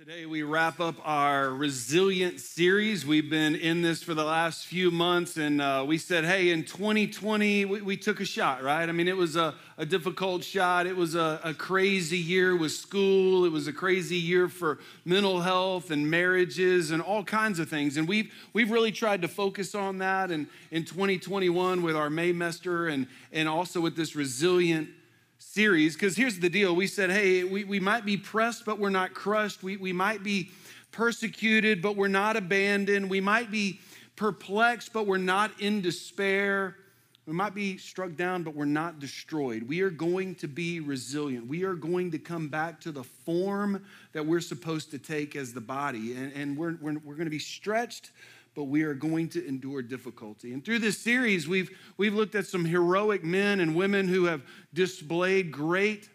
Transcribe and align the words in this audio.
Today, 0.00 0.24
we 0.24 0.42
wrap 0.42 0.80
up 0.80 0.94
our 1.04 1.50
resilient 1.50 2.40
series. 2.40 3.04
We've 3.04 3.28
been 3.28 3.54
in 3.54 3.82
this 3.82 4.02
for 4.02 4.14
the 4.14 4.24
last 4.24 4.64
few 4.64 4.90
months, 4.90 5.36
and 5.36 5.60
uh, 5.60 5.84
we 5.86 5.98
said, 5.98 6.24
hey, 6.24 6.48
in 6.48 6.64
2020, 6.64 7.66
we, 7.66 7.82
we, 7.82 7.98
took 7.98 8.18
a 8.18 8.24
shot, 8.24 8.62
right? 8.62 8.88
I 8.88 8.92
mean, 8.92 9.08
it 9.08 9.16
was 9.18 9.36
a, 9.36 9.54
a 9.76 9.84
difficult 9.84 10.42
shot. 10.42 10.86
It 10.86 10.96
was 10.96 11.16
a, 11.16 11.38
a, 11.44 11.52
crazy 11.52 12.16
year 12.16 12.56
with 12.56 12.72
school. 12.72 13.44
It 13.44 13.52
was 13.52 13.68
a 13.68 13.74
crazy 13.74 14.16
year 14.16 14.48
for 14.48 14.78
mental 15.04 15.42
health 15.42 15.90
and 15.90 16.10
marriages 16.10 16.92
and 16.92 17.02
all 17.02 17.22
kinds 17.22 17.58
of 17.58 17.68
things. 17.68 17.98
And 17.98 18.08
we've, 18.08 18.32
we've 18.54 18.70
really 18.70 18.92
tried 18.92 19.20
to 19.20 19.28
focus 19.28 19.74
on 19.74 19.98
that. 19.98 20.30
And 20.30 20.46
in 20.70 20.86
2021, 20.86 21.82
with 21.82 21.94
our 21.94 22.08
Maymester 22.08 22.90
and, 22.90 23.06
and 23.32 23.50
also 23.50 23.82
with 23.82 23.96
this 23.96 24.16
resilient 24.16 24.88
series 25.52 25.94
because 25.94 26.14
here's 26.14 26.38
the 26.38 26.48
deal. 26.48 26.76
We 26.76 26.86
said 26.86 27.10
hey 27.10 27.42
we, 27.42 27.64
we 27.64 27.80
might 27.80 28.04
be 28.04 28.16
pressed 28.16 28.64
but 28.64 28.78
we're 28.78 28.88
not 28.88 29.14
crushed. 29.14 29.64
We, 29.64 29.76
we 29.76 29.92
might 29.92 30.22
be 30.22 30.52
persecuted 30.92 31.82
but 31.82 31.96
we're 31.96 32.06
not 32.06 32.36
abandoned. 32.36 33.10
We 33.10 33.20
might 33.20 33.50
be 33.50 33.80
perplexed 34.14 34.92
but 34.92 35.08
we're 35.08 35.16
not 35.16 35.50
in 35.60 35.80
despair. 35.80 36.76
We 37.26 37.32
might 37.32 37.52
be 37.52 37.78
struck 37.78 38.14
down 38.14 38.44
but 38.44 38.54
we're 38.54 38.64
not 38.64 39.00
destroyed. 39.00 39.64
We 39.64 39.80
are 39.80 39.90
going 39.90 40.36
to 40.36 40.46
be 40.46 40.78
resilient. 40.78 41.48
We 41.48 41.64
are 41.64 41.74
going 41.74 42.12
to 42.12 42.18
come 42.20 42.46
back 42.46 42.80
to 42.82 42.92
the 42.92 43.02
form 43.02 43.84
that 44.12 44.24
we're 44.24 44.40
supposed 44.40 44.92
to 44.92 44.98
take 45.00 45.34
as 45.34 45.52
the 45.52 45.60
body. 45.60 46.12
And, 46.12 46.32
and 46.32 46.56
we're, 46.56 46.76
we're, 46.80 46.98
we're 47.04 47.16
going 47.16 47.26
to 47.26 47.30
be 47.30 47.40
stretched 47.40 48.12
but 48.54 48.64
we 48.64 48.82
are 48.82 48.94
going 48.94 49.28
to 49.30 49.46
endure 49.46 49.82
difficulty. 49.82 50.52
And 50.52 50.64
through 50.64 50.80
this 50.80 50.98
series, 50.98 51.46
we've, 51.46 51.70
we've 51.96 52.14
looked 52.14 52.34
at 52.34 52.46
some 52.46 52.64
heroic 52.64 53.22
men 53.24 53.60
and 53.60 53.74
women 53.74 54.08
who 54.08 54.24
have 54.24 54.42
displayed 54.74 55.52
great 55.52 56.08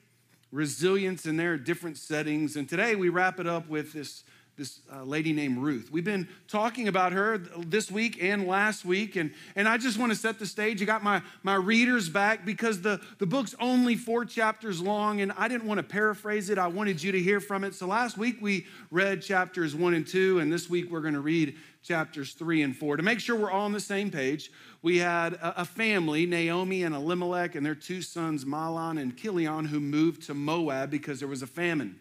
resilience 0.51 1.25
in 1.25 1.37
their 1.37 1.57
different 1.57 1.97
settings. 1.97 2.55
And 2.55 2.67
today 2.67 2.95
we 2.95 3.09
wrap 3.09 3.39
it 3.39 3.47
up 3.47 3.67
with 3.67 3.93
this, 3.93 4.23
this 4.57 4.79
uh, 4.93 5.03
lady 5.03 5.33
named 5.33 5.57
Ruth. 5.57 5.89
We've 5.91 6.05
been 6.05 6.29
talking 6.47 6.87
about 6.87 7.11
her 7.11 7.37
this 7.37 7.91
week 7.91 8.23
and 8.23 8.47
last 8.47 8.85
week, 8.85 9.17
and, 9.17 9.33
and 9.55 9.67
I 9.67 9.77
just 9.77 9.97
want 9.97 10.13
to 10.13 10.17
set 10.17 10.39
the 10.39 10.45
stage. 10.45 10.81
I 10.81 10.85
got 10.85 11.03
my, 11.03 11.21
my 11.43 11.55
readers 11.55 12.07
back 12.07 12.45
because 12.45 12.81
the, 12.81 13.01
the 13.17 13.25
book's 13.25 13.53
only 13.59 13.95
four 13.95 14.23
chapters 14.23 14.81
long, 14.81 15.19
and 15.19 15.33
I 15.37 15.49
didn't 15.49 15.67
want 15.67 15.79
to 15.79 15.83
paraphrase 15.83 16.49
it. 16.49 16.57
I 16.57 16.67
wanted 16.67 17.03
you 17.03 17.11
to 17.11 17.19
hear 17.19 17.41
from 17.41 17.65
it. 17.65 17.75
So 17.75 17.85
last 17.85 18.17
week 18.17 18.37
we 18.41 18.65
read 18.91 19.21
chapters 19.21 19.75
one 19.75 19.93
and 19.93 20.07
two, 20.07 20.39
and 20.39 20.51
this 20.51 20.69
week 20.69 20.89
we're 20.89 21.01
going 21.01 21.15
to 21.15 21.21
read 21.21 21.57
chapters 21.83 22.33
3 22.33 22.63
and 22.63 22.75
4. 22.75 22.97
To 22.97 23.03
make 23.03 23.19
sure 23.19 23.35
we're 23.35 23.51
all 23.51 23.65
on 23.65 23.71
the 23.71 23.79
same 23.79 24.09
page, 24.09 24.51
we 24.81 24.97
had 24.97 25.37
a 25.41 25.65
family, 25.65 26.25
Naomi 26.25 26.83
and 26.83 26.95
Elimelech, 26.95 27.55
and 27.55 27.63
their 27.63 27.75
two 27.75 28.01
sons, 28.01 28.43
Mahlon 28.43 28.99
and 28.99 29.15
Chilion, 29.15 29.65
who 29.65 29.79
moved 29.79 30.23
to 30.23 30.33
Moab 30.33 30.89
because 30.89 31.19
there 31.19 31.27
was 31.27 31.43
a 31.43 31.47
famine. 31.47 31.99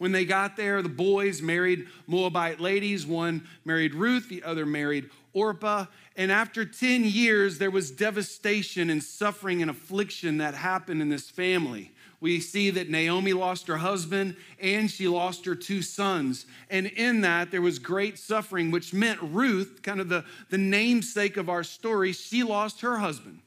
When 0.00 0.12
they 0.12 0.24
got 0.24 0.56
there, 0.56 0.80
the 0.80 0.88
boys 0.88 1.42
married 1.42 1.86
Moabite 2.06 2.58
ladies. 2.58 3.06
One 3.06 3.46
married 3.66 3.94
Ruth, 3.94 4.30
the 4.30 4.42
other 4.42 4.64
married 4.64 5.10
Orpah. 5.34 5.84
And 6.16 6.32
after 6.32 6.64
10 6.64 7.04
years, 7.04 7.58
there 7.58 7.70
was 7.70 7.90
devastation 7.90 8.88
and 8.88 9.04
suffering 9.04 9.60
and 9.60 9.70
affliction 9.70 10.38
that 10.38 10.54
happened 10.54 11.02
in 11.02 11.10
this 11.10 11.28
family 11.28 11.92
we 12.20 12.38
see 12.38 12.70
that 12.70 12.90
Naomi 12.90 13.32
lost 13.32 13.66
her 13.66 13.78
husband 13.78 14.36
and 14.60 14.90
she 14.90 15.08
lost 15.08 15.46
her 15.46 15.54
two 15.54 15.80
sons. 15.80 16.44
And 16.68 16.86
in 16.86 17.22
that, 17.22 17.50
there 17.50 17.62
was 17.62 17.78
great 17.78 18.18
suffering, 18.18 18.70
which 18.70 18.92
meant 18.92 19.20
Ruth, 19.22 19.80
kind 19.82 20.00
of 20.00 20.10
the, 20.10 20.24
the 20.50 20.58
namesake 20.58 21.38
of 21.38 21.48
our 21.48 21.64
story, 21.64 22.12
she 22.12 22.42
lost 22.42 22.82
her 22.82 22.98
husband. 22.98 23.40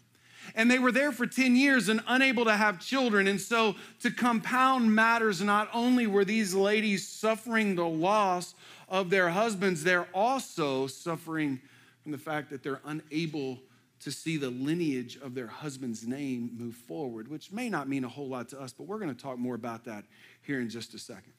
And 0.56 0.70
they 0.70 0.80
were 0.80 0.92
there 0.92 1.12
for 1.12 1.26
10 1.26 1.56
years 1.56 1.90
and 1.90 2.02
unable 2.08 2.46
to 2.46 2.56
have 2.56 2.80
children. 2.80 3.28
And 3.28 3.40
so, 3.40 3.76
to 4.02 4.12
compound 4.12 4.94
matters, 4.94 5.42
not 5.42 5.70
only 5.74 6.08
were 6.08 6.26
these 6.26 6.54
ladies 6.54 7.08
suffering 7.08 7.76
the 7.76 7.86
loss 7.86 8.56
of 8.90 9.10
their 9.10 9.30
husbands, 9.30 9.84
they're 9.84 10.08
also 10.14 10.88
suffering 10.88 11.62
from 12.02 12.12
the 12.12 12.18
fact 12.18 12.50
that 12.50 12.64
they're 12.64 12.82
unable 12.86 13.60
to 14.02 14.12
see 14.12 14.36
the 14.36 14.50
lineage 14.50 15.18
of 15.22 15.34
their 15.34 15.48
husband's 15.48 16.06
name 16.06 16.52
move 16.58 16.76
forward, 16.76 17.30
which 17.30 17.52
may 17.52 17.70
not 17.70 17.88
mean 17.88 18.03
a 18.03 18.09
whole 18.09 18.28
lot 18.28 18.50
to 18.50 18.59
us, 18.59 18.74
but 18.74 18.84
we're 18.84 19.00
going 19.00 19.14
to 19.14 19.22
talk 19.22 19.38
more 19.38 19.56
about 19.56 19.86
that 19.86 20.03
here 20.42 20.59
in 20.59 20.70
just 20.70 20.94
a 20.94 21.00
second. 21.00 21.32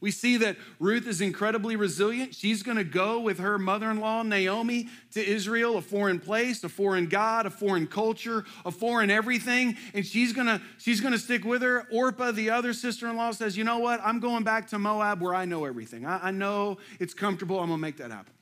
We 0.00 0.12
see 0.12 0.36
that 0.36 0.56
Ruth 0.78 1.08
is 1.08 1.20
incredibly 1.20 1.74
resilient. 1.74 2.34
She's 2.34 2.62
going 2.62 2.76
to 2.76 2.84
go 2.84 3.18
with 3.18 3.38
her 3.38 3.58
mother 3.58 3.90
in 3.90 3.98
law, 3.98 4.22
Naomi, 4.22 4.88
to 5.12 5.26
Israel, 5.26 5.76
a 5.76 5.82
foreign 5.82 6.20
place, 6.20 6.62
a 6.62 6.68
foreign 6.68 7.08
God, 7.08 7.46
a 7.46 7.50
foreign 7.50 7.88
culture, 7.88 8.44
a 8.64 8.70
foreign 8.70 9.10
everything. 9.10 9.76
And 9.94 10.06
she's 10.06 10.32
going 10.32 10.46
to, 10.46 10.62
she's 10.78 11.00
going 11.00 11.12
to 11.12 11.18
stick 11.18 11.44
with 11.44 11.62
her. 11.62 11.86
Orpah, 11.90 12.30
the 12.30 12.50
other 12.50 12.72
sister 12.72 13.08
in 13.08 13.16
law, 13.16 13.32
says, 13.32 13.56
You 13.56 13.64
know 13.64 13.78
what? 13.78 14.00
I'm 14.04 14.20
going 14.20 14.44
back 14.44 14.68
to 14.68 14.78
Moab 14.78 15.20
where 15.20 15.34
I 15.34 15.44
know 15.46 15.64
everything. 15.64 16.06
I, 16.06 16.28
I 16.28 16.30
know 16.30 16.78
it's 17.00 17.14
comfortable. 17.14 17.58
I'm 17.58 17.68
going 17.68 17.78
to 17.78 17.82
make 17.82 17.96
that 17.96 18.12
happen. 18.12 18.32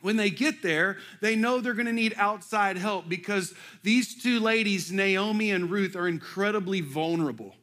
When 0.00 0.16
they 0.16 0.30
get 0.30 0.62
there, 0.62 0.98
they 1.20 1.34
know 1.34 1.60
they're 1.60 1.74
going 1.74 1.86
to 1.86 1.92
need 1.92 2.14
outside 2.16 2.76
help 2.76 3.08
because 3.08 3.52
these 3.82 4.22
two 4.22 4.38
ladies, 4.38 4.92
Naomi 4.92 5.50
and 5.50 5.70
Ruth, 5.70 5.96
are 5.96 6.06
incredibly 6.06 6.80
vulnerable. 6.82 7.54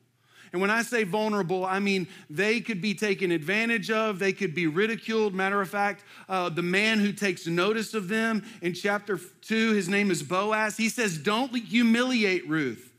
And 0.55 0.61
when 0.61 0.71
I 0.71 0.83
say 0.83 1.03
vulnerable, 1.03 1.65
I 1.65 1.79
mean 1.79 2.07
they 2.29 2.61
could 2.61 2.81
be 2.81 2.93
taken 2.93 3.29
advantage 3.29 3.91
of, 3.91 4.19
they 4.19 4.31
could 4.31 4.55
be 4.55 4.67
ridiculed. 4.67 5.33
Matter 5.33 5.59
of 5.59 5.69
fact, 5.69 6.05
uh, 6.29 6.47
the 6.47 6.61
man 6.61 6.99
who 6.99 7.11
takes 7.11 7.45
notice 7.45 7.93
of 7.93 8.07
them 8.07 8.41
in 8.61 8.73
chapter 8.73 9.19
two, 9.41 9.73
his 9.73 9.89
name 9.89 10.09
is 10.11 10.23
Boaz, 10.23 10.77
he 10.77 10.87
says, 10.87 11.17
Don't 11.17 11.53
humiliate 11.53 12.47
Ruth. 12.47 12.93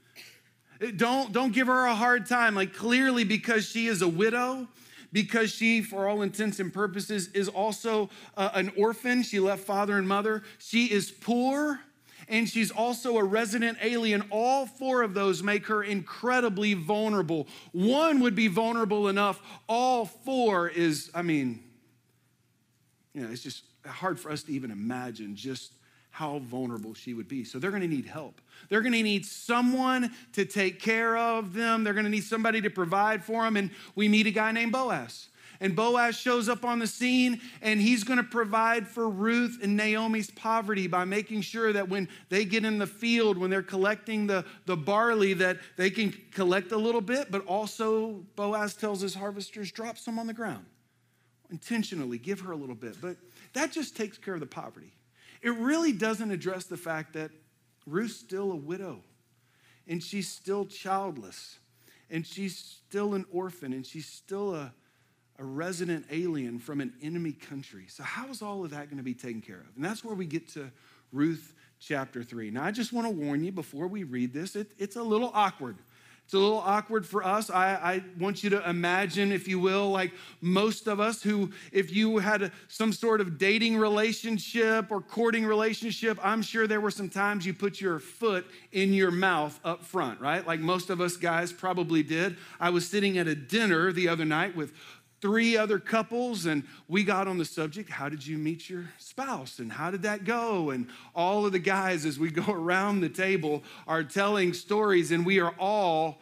Don't, 0.97 1.33
don't 1.33 1.55
give 1.55 1.69
her 1.69 1.87
a 1.87 1.95
hard 1.95 2.27
time. 2.27 2.55
Like, 2.55 2.75
clearly, 2.75 3.25
because 3.25 3.67
she 3.67 3.87
is 3.87 4.03
a 4.03 4.09
widow, 4.09 4.69
because 5.11 5.51
she, 5.51 5.81
for 5.81 6.07
all 6.07 6.21
intents 6.21 6.61
and 6.61 6.71
purposes, 6.71 7.29
is 7.29 7.49
also 7.49 8.11
uh, 8.37 8.51
an 8.53 8.71
orphan. 8.77 9.23
She 9.23 9.41
left 9.41 9.65
father 9.65 9.97
and 9.97 10.07
mother. 10.07 10.43
She 10.59 10.93
is 10.93 11.11
poor 11.11 11.81
and 12.29 12.49
she's 12.49 12.71
also 12.71 13.19
a 13.19 13.25
resident 13.25 13.79
alien. 13.83 14.25
All 14.31 14.67
four 14.67 15.03
of 15.03 15.15
those 15.15 15.43
make 15.43 15.67
her 15.67 15.83
incredibly 15.83 16.75
vulnerable. 16.75 17.47
One 17.73 18.21
would 18.21 18.35
be 18.35 18.49
vulnerable 18.49 19.09
enough, 19.09 19.41
all 19.69 20.07
four 20.07 20.69
is, 20.69 21.11
I 21.15 21.23
mean, 21.23 21.63
you 23.15 23.23
know, 23.23 23.31
it's 23.31 23.43
just 23.43 23.63
hard 23.87 24.21
for 24.21 24.31
us 24.31 24.43
to 24.45 24.53
even 24.53 24.71
imagine 24.71 25.37
just 25.37 25.73
how 26.11 26.39
vulnerable 26.39 26.95
she 26.95 27.13
would 27.13 27.29
be. 27.29 27.45
So 27.45 27.59
they're 27.59 27.71
to 27.83 27.89
need 27.89 28.07
help. 28.07 28.41
They're 28.71 28.81
to 28.95 29.03
need 29.03 29.27
someone 29.27 30.15
to 30.33 30.47
take 30.47 30.81
care 30.81 31.17
of 31.17 31.53
them. 31.53 31.85
They're 31.85 31.93
to 32.05 32.11
need 32.11 32.25
somebody 32.25 32.63
to 32.63 32.71
provide 32.71 33.23
for 33.23 33.45
them. 33.45 33.57
And 33.57 33.71
we 33.95 34.09
meet 34.09 34.27
a 34.27 34.31
guy 34.31 34.51
named 34.51 34.73
Boaz. 34.73 35.29
And 35.61 35.75
Boaz 35.75 36.17
shows 36.17 36.49
up 36.49 36.65
on 36.65 36.79
the 36.79 36.87
scene 36.87 37.41
and 37.63 37.81
he's 37.81 38.05
going 38.05 38.19
to 38.19 38.25
provide 38.25 38.87
for 38.87 39.09
Ruth 39.09 39.59
and 39.63 39.77
Naomi's 39.77 40.31
poverty 40.31 40.87
by 40.87 41.05
making 41.05 41.43
sure 41.43 41.73
that 41.73 41.89
when 41.89 42.09
they 42.29 42.45
get 42.45 42.65
in 42.65 42.79
the 42.79 42.87
field, 42.87 43.39
when 43.39 43.51
they're 43.51 43.63
collecting 43.63 44.27
the, 44.27 44.45
the 44.67 44.77
barley, 44.77 45.33
that 45.35 45.59
they 45.77 45.91
can 45.91 46.15
collect 46.33 46.73
a 46.73 46.77
little 46.77 47.01
bit, 47.01 47.31
but 47.31 47.45
also 47.47 48.25
Boaz 48.37 48.75
tells 48.75 49.01
his 49.01 49.15
harvesters, 49.15 49.73
drop 49.73 49.99
some 49.99 50.19
on 50.19 50.27
the 50.27 50.35
ground. 50.35 50.67
Intentionally, 51.51 52.19
give 52.19 52.41
her 52.41 52.53
a 52.53 52.57
little 52.57 52.75
bit. 52.75 52.97
But 53.01 53.17
that 53.53 53.73
just 53.73 53.97
takes 53.97 54.19
care 54.19 54.35
of 54.35 54.41
the 54.41 54.47
poverty. 54.47 54.93
It 55.43 55.51
really 55.51 55.93
doesn't 55.93 56.31
address 56.31 56.65
the 56.65 56.77
fact 56.77 57.13
that 57.13 57.31
Ruth's 57.87 58.17
still 58.17 58.53
a 58.53 58.57
widow 58.57 59.03
and 59.87 60.03
she's 60.03 60.29
still 60.29 60.67
childless 60.67 61.59
and 62.11 62.27
she's 62.27 62.59
still 62.59 63.15
an 63.15 63.25
orphan 63.31 63.73
and 63.73 63.87
she's 63.87 64.07
still 64.07 64.55
a, 64.55 64.73
a 65.39 65.45
resident 65.45 66.07
alien 66.11 66.59
from 66.59 66.81
an 66.81 66.93
enemy 67.03 67.33
country. 67.33 67.87
So, 67.89 68.03
how 68.03 68.29
is 68.29 68.43
all 68.43 68.65
of 68.65 68.71
that 68.71 68.87
going 68.87 68.99
to 68.99 69.05
be 69.05 69.15
taken 69.15 69.41
care 69.41 69.57
of? 69.57 69.77
And 69.77 69.85
that's 69.85 70.05
where 70.05 70.15
we 70.15 70.27
get 70.27 70.49
to 70.51 70.71
Ruth 71.13 71.55
chapter 71.79 72.23
3. 72.23 72.51
Now, 72.51 72.65
I 72.65 72.71
just 72.71 72.93
want 72.93 73.07
to 73.07 73.11
warn 73.11 73.45
you 73.45 73.53
before 73.53 73.87
we 73.87 74.05
read 74.05 74.33
this, 74.33 74.57
it, 74.57 74.71
it's 74.79 74.97
a 74.97 75.03
little 75.03 75.31
awkward. 75.35 75.77
It's 76.27 76.35
a 76.35 76.39
little 76.39 76.59
awkward 76.59 77.07
for 77.07 77.25
us. 77.25 77.51
I, 77.51 77.75
I, 77.75 78.03
want 78.19 78.43
you 78.43 78.51
to 78.51 78.69
imagine, 78.69 79.31
if 79.31 79.47
you 79.47 79.61
will, 79.61 79.93
like 79.93 80.11
most 80.41 80.89
of 80.89 80.99
us 80.99 81.23
who, 81.23 81.53
if 81.71 81.95
you 81.95 82.19
had 82.19 82.51
some 82.67 82.93
sort 82.93 83.21
of 83.21 83.39
dating 83.39 83.77
relationship 83.77 84.91
or 84.91 85.01
courting 85.01 85.47
relationship, 85.47 86.19
I'm 86.21 86.43
sure 86.43 86.67
there 86.67 86.81
were 86.81 86.91
some 86.91 87.09
times 87.09 87.47
you 87.47 87.55
put 87.55 87.81
your 87.81 88.01
foot 88.01 88.45
in 88.73 88.93
your 88.93 89.13
mouth 89.13 89.61
up 89.65 89.85
front, 89.85 90.21
right? 90.21 90.45
Like 90.45 90.59
most 90.59 90.91
of 90.91 91.01
us 91.01 91.17
guys 91.17 91.53
probably 91.53 92.03
did. 92.03 92.37
I 92.59 92.71
was 92.71 92.89
sitting 92.89 93.19
at 93.19 93.29
a 93.29 93.37
dinner 93.37 93.93
the 93.93 94.09
other 94.09 94.25
night 94.25 94.57
with 94.57 94.73
three 95.21 95.57
other 95.57 95.79
couples 95.79 96.47
and 96.47 96.65
we 96.89 97.05
got 97.05 97.27
on 97.27 97.39
the 97.39 97.45
subject 97.45 97.91
how 97.91 98.09
did 98.09 98.27
you 98.27 98.37
meet 98.39 98.69
your 98.69 98.85
spouse 98.99 99.59
and 99.59 99.73
how 99.73 99.91
did 99.91 100.03
that 100.03 100.25
go? 100.25 100.71
And 100.71 100.89
all 101.15 101.47
of 101.47 101.53
the 101.53 101.59
guys 101.59 102.05
as 102.05 102.19
we 102.19 102.31
go 102.31 102.53
around 102.53 103.01
the 103.01 103.09
table 103.09 103.63
are 103.87 104.05
telling 104.05 104.53
stories 104.53 105.13
and 105.13 105.25
we 105.25 105.41
are 105.41 105.55
all 105.59 106.19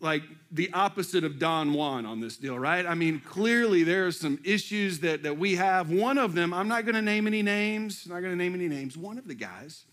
like 0.00 0.22
the 0.52 0.72
opposite 0.72 1.24
of 1.24 1.40
don 1.40 1.72
juan 1.72 2.06
on 2.06 2.20
this 2.20 2.36
deal 2.36 2.58
right? 2.58 2.86
I 2.86 2.94
mean 2.94 3.20
clearly 3.20 3.82
there 3.82 4.06
are 4.06 4.12
some 4.12 4.38
issues 4.44 5.00
that, 5.00 5.24
that 5.24 5.38
we 5.38 5.56
have. 5.56 5.90
One 5.90 6.18
of 6.18 6.34
them 6.34 6.54
i'm 6.54 6.68
not 6.68 6.84
going 6.84 6.94
to 6.94 7.02
name 7.02 7.26
any 7.26 7.42
names 7.42 8.06
not 8.06 8.20
going 8.20 8.32
to 8.32 8.36
name 8.36 8.54
any 8.54 8.68
names 8.68 8.96
one 8.96 9.18
of 9.18 9.26
the 9.26 9.34
guys 9.34 9.84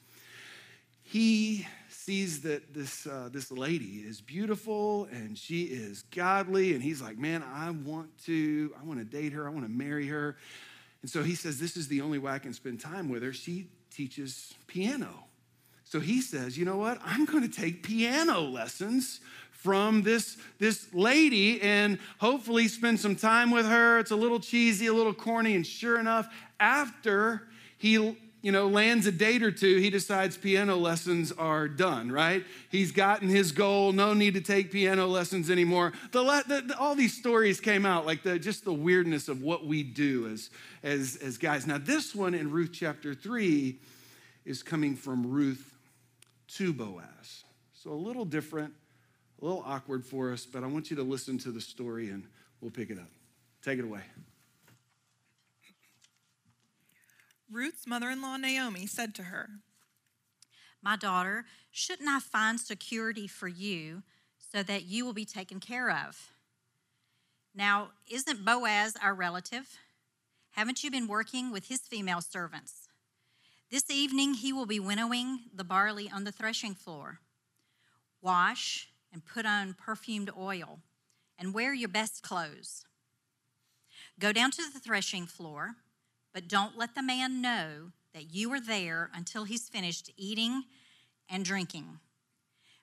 he 1.01 1.67
sees 2.05 2.41
that 2.41 2.71
this, 2.71 3.07
uh, 3.07 3.29
this 3.31 3.51
lady 3.51 4.03
is 4.07 4.21
beautiful 4.21 5.05
and 5.05 5.35
she 5.35 5.63
is 5.63 6.03
godly. 6.15 6.75
And 6.75 6.83
he's 6.83 7.01
like, 7.01 7.17
man, 7.17 7.41
I 7.41 7.71
want 7.71 8.15
to, 8.25 8.71
I 8.79 8.85
want 8.85 8.99
to 8.99 9.05
date 9.05 9.33
her. 9.33 9.47
I 9.47 9.49
want 9.49 9.65
to 9.65 9.71
marry 9.71 10.05
her. 10.07 10.37
And 11.01 11.09
so 11.09 11.23
he 11.23 11.33
says, 11.33 11.59
this 11.59 11.75
is 11.75 11.87
the 11.87 12.01
only 12.01 12.19
way 12.19 12.31
I 12.31 12.37
can 12.37 12.53
spend 12.53 12.79
time 12.79 13.09
with 13.09 13.23
her. 13.23 13.33
She 13.33 13.69
teaches 13.89 14.53
piano. 14.67 15.25
So 15.83 15.99
he 15.99 16.21
says, 16.21 16.59
you 16.59 16.63
know 16.65 16.77
what? 16.77 16.99
I'm 17.03 17.25
going 17.25 17.41
to 17.41 17.49
take 17.49 17.81
piano 17.81 18.41
lessons 18.41 19.19
from 19.49 20.03
this, 20.03 20.37
this 20.59 20.93
lady 20.93 21.59
and 21.59 21.97
hopefully 22.19 22.67
spend 22.67 22.99
some 22.99 23.15
time 23.15 23.49
with 23.49 23.65
her. 23.65 23.97
It's 23.97 24.11
a 24.11 24.15
little 24.15 24.39
cheesy, 24.39 24.85
a 24.85 24.93
little 24.93 25.13
corny, 25.13 25.55
and 25.55 25.65
sure 25.65 25.99
enough, 25.99 26.31
after 26.59 27.47
he 27.79 28.15
you 28.45 28.51
know, 28.51 28.67
lands 28.67 29.07
a 29.07 29.11
date 29.11 29.41
or 29.41 29.49
two, 29.49 29.77
he 29.77 29.89
decides 29.89 30.37
piano 30.37 30.75
lessons 30.75 31.31
are 31.31 31.67
done, 31.67 32.11
right? 32.11 32.45
He's 32.69 32.91
gotten 32.91 33.27
his 33.27 33.51
goal, 33.51 33.91
no 33.91 34.13
need 34.13 34.35
to 34.35 34.41
take 34.41 34.71
piano 34.71 35.07
lessons 35.07 35.49
anymore. 35.49 35.93
The, 36.11 36.43
the, 36.47 36.61
the, 36.61 36.77
all 36.77 36.93
these 36.93 37.17
stories 37.17 37.59
came 37.59 37.87
out, 37.87 38.05
like 38.05 38.21
the, 38.21 38.37
just 38.37 38.63
the 38.63 38.71
weirdness 38.71 39.29
of 39.29 39.41
what 39.41 39.65
we 39.65 39.81
do 39.81 40.27
as, 40.27 40.51
as, 40.83 41.15
as 41.23 41.39
guys. 41.39 41.65
Now, 41.65 41.79
this 41.79 42.13
one 42.13 42.35
in 42.35 42.51
Ruth 42.51 42.69
chapter 42.71 43.15
3 43.15 43.79
is 44.45 44.61
coming 44.61 44.95
from 44.95 45.25
Ruth 45.25 45.75
to 46.49 46.71
Boaz. 46.71 47.45
So 47.73 47.89
a 47.89 47.93
little 47.93 48.25
different, 48.25 48.75
a 49.41 49.43
little 49.43 49.63
awkward 49.65 50.05
for 50.05 50.31
us, 50.31 50.45
but 50.45 50.63
I 50.63 50.67
want 50.67 50.91
you 50.91 50.97
to 50.97 51.03
listen 51.03 51.39
to 51.39 51.51
the 51.51 51.61
story 51.61 52.11
and 52.11 52.27
we'll 52.61 52.69
pick 52.69 52.91
it 52.91 52.99
up. 52.99 53.09
Take 53.63 53.79
it 53.79 53.85
away. 53.85 54.01
Ruth's 57.51 57.85
mother 57.85 58.09
in 58.09 58.21
law, 58.21 58.37
Naomi, 58.37 58.87
said 58.87 59.13
to 59.15 59.23
her, 59.23 59.49
My 60.81 60.95
daughter, 60.95 61.45
shouldn't 61.71 62.09
I 62.09 62.19
find 62.19 62.59
security 62.59 63.27
for 63.27 63.47
you 63.47 64.03
so 64.37 64.63
that 64.63 64.83
you 64.83 65.05
will 65.05 65.13
be 65.13 65.25
taken 65.25 65.59
care 65.59 65.91
of? 65.91 66.31
Now, 67.53 67.89
isn't 68.09 68.43
Boaz 68.43 68.97
our 69.01 69.13
relative? 69.13 69.77
Haven't 70.51 70.83
you 70.83 70.91
been 70.91 71.07
working 71.07 71.51
with 71.51 71.67
his 71.67 71.81
female 71.81 72.21
servants? 72.21 72.87
This 73.69 73.89
evening 73.89 74.35
he 74.35 74.51
will 74.51 74.65
be 74.65 74.79
winnowing 74.79 75.39
the 75.53 75.63
barley 75.63 76.09
on 76.09 76.23
the 76.23 76.31
threshing 76.31 76.73
floor. 76.73 77.19
Wash 78.21 78.89
and 79.11 79.25
put 79.25 79.45
on 79.45 79.73
perfumed 79.73 80.29
oil 80.37 80.79
and 81.37 81.53
wear 81.53 81.73
your 81.73 81.89
best 81.89 82.23
clothes. 82.23 82.85
Go 84.19 84.31
down 84.31 84.51
to 84.51 84.63
the 84.71 84.79
threshing 84.79 85.25
floor 85.25 85.75
but 86.35 86.49
don't 86.49 86.77
let 86.77 86.95
the 86.95 87.01
man 87.01 87.41
know 87.41 87.93
that 88.13 88.35
you 88.35 88.51
are 88.51 88.59
there 88.59 89.09
until 89.13 89.45
he's 89.45 89.69
finished 89.69 90.11
eating 90.17 90.63
and 91.29 91.45
drinking. 91.45 91.99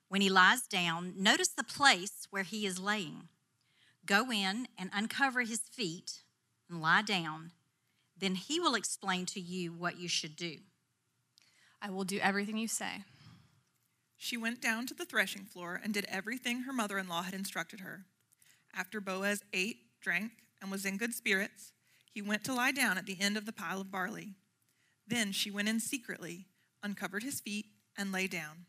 When 0.09 0.23
he 0.23 0.31
lies 0.31 0.63
down, 0.63 1.13
notice 1.19 1.49
the 1.49 1.63
place 1.63 2.27
where 2.31 2.45
he 2.45 2.65
is 2.65 2.79
laying. 2.79 3.29
Go 4.07 4.33
in 4.33 4.69
and 4.79 4.89
uncover 4.91 5.43
his 5.43 5.61
feet 5.61 6.23
and 6.71 6.81
lie 6.81 7.03
down. 7.03 7.51
Then 8.17 8.37
he 8.37 8.59
will 8.59 8.75
explain 8.75 9.27
to 9.27 9.41
you 9.41 9.71
what 9.71 9.99
you 9.99 10.09
should 10.09 10.35
do. 10.35 10.57
I 11.83 11.91
will 11.91 12.05
do 12.05 12.21
everything 12.21 12.57
you 12.57 12.69
say. 12.69 13.05
She 14.17 14.39
went 14.39 14.63
down 14.63 14.87
to 14.87 14.95
the 14.95 15.05
threshing 15.05 15.45
floor 15.45 15.79
and 15.85 15.93
did 15.93 16.07
everything 16.09 16.63
her 16.63 16.73
mother 16.73 16.97
in 16.97 17.07
law 17.07 17.21
had 17.21 17.35
instructed 17.35 17.81
her. 17.81 18.07
After 18.75 18.99
Boaz 18.99 19.45
ate, 19.53 19.77
drank, 20.01 20.33
and 20.63 20.71
was 20.71 20.87
in 20.87 20.97
good 20.97 21.13
spirits, 21.13 21.73
he 22.12 22.23
went 22.23 22.44
to 22.44 22.55
lie 22.55 22.73
down 22.73 22.99
at 22.99 23.06
the 23.06 23.20
end 23.20 23.37
of 23.37 23.47
the 23.47 23.53
pile 23.53 23.81
of 23.81 23.91
barley. 23.91 24.35
Then 25.06 25.32
she 25.32 25.50
went 25.50 25.69
in 25.69 25.81
secretly, 25.81 26.47
uncovered 26.82 27.23
his 27.23 27.41
feet, 27.41 27.67
and 27.97 28.12
lay 28.12 28.26
down. 28.26 28.67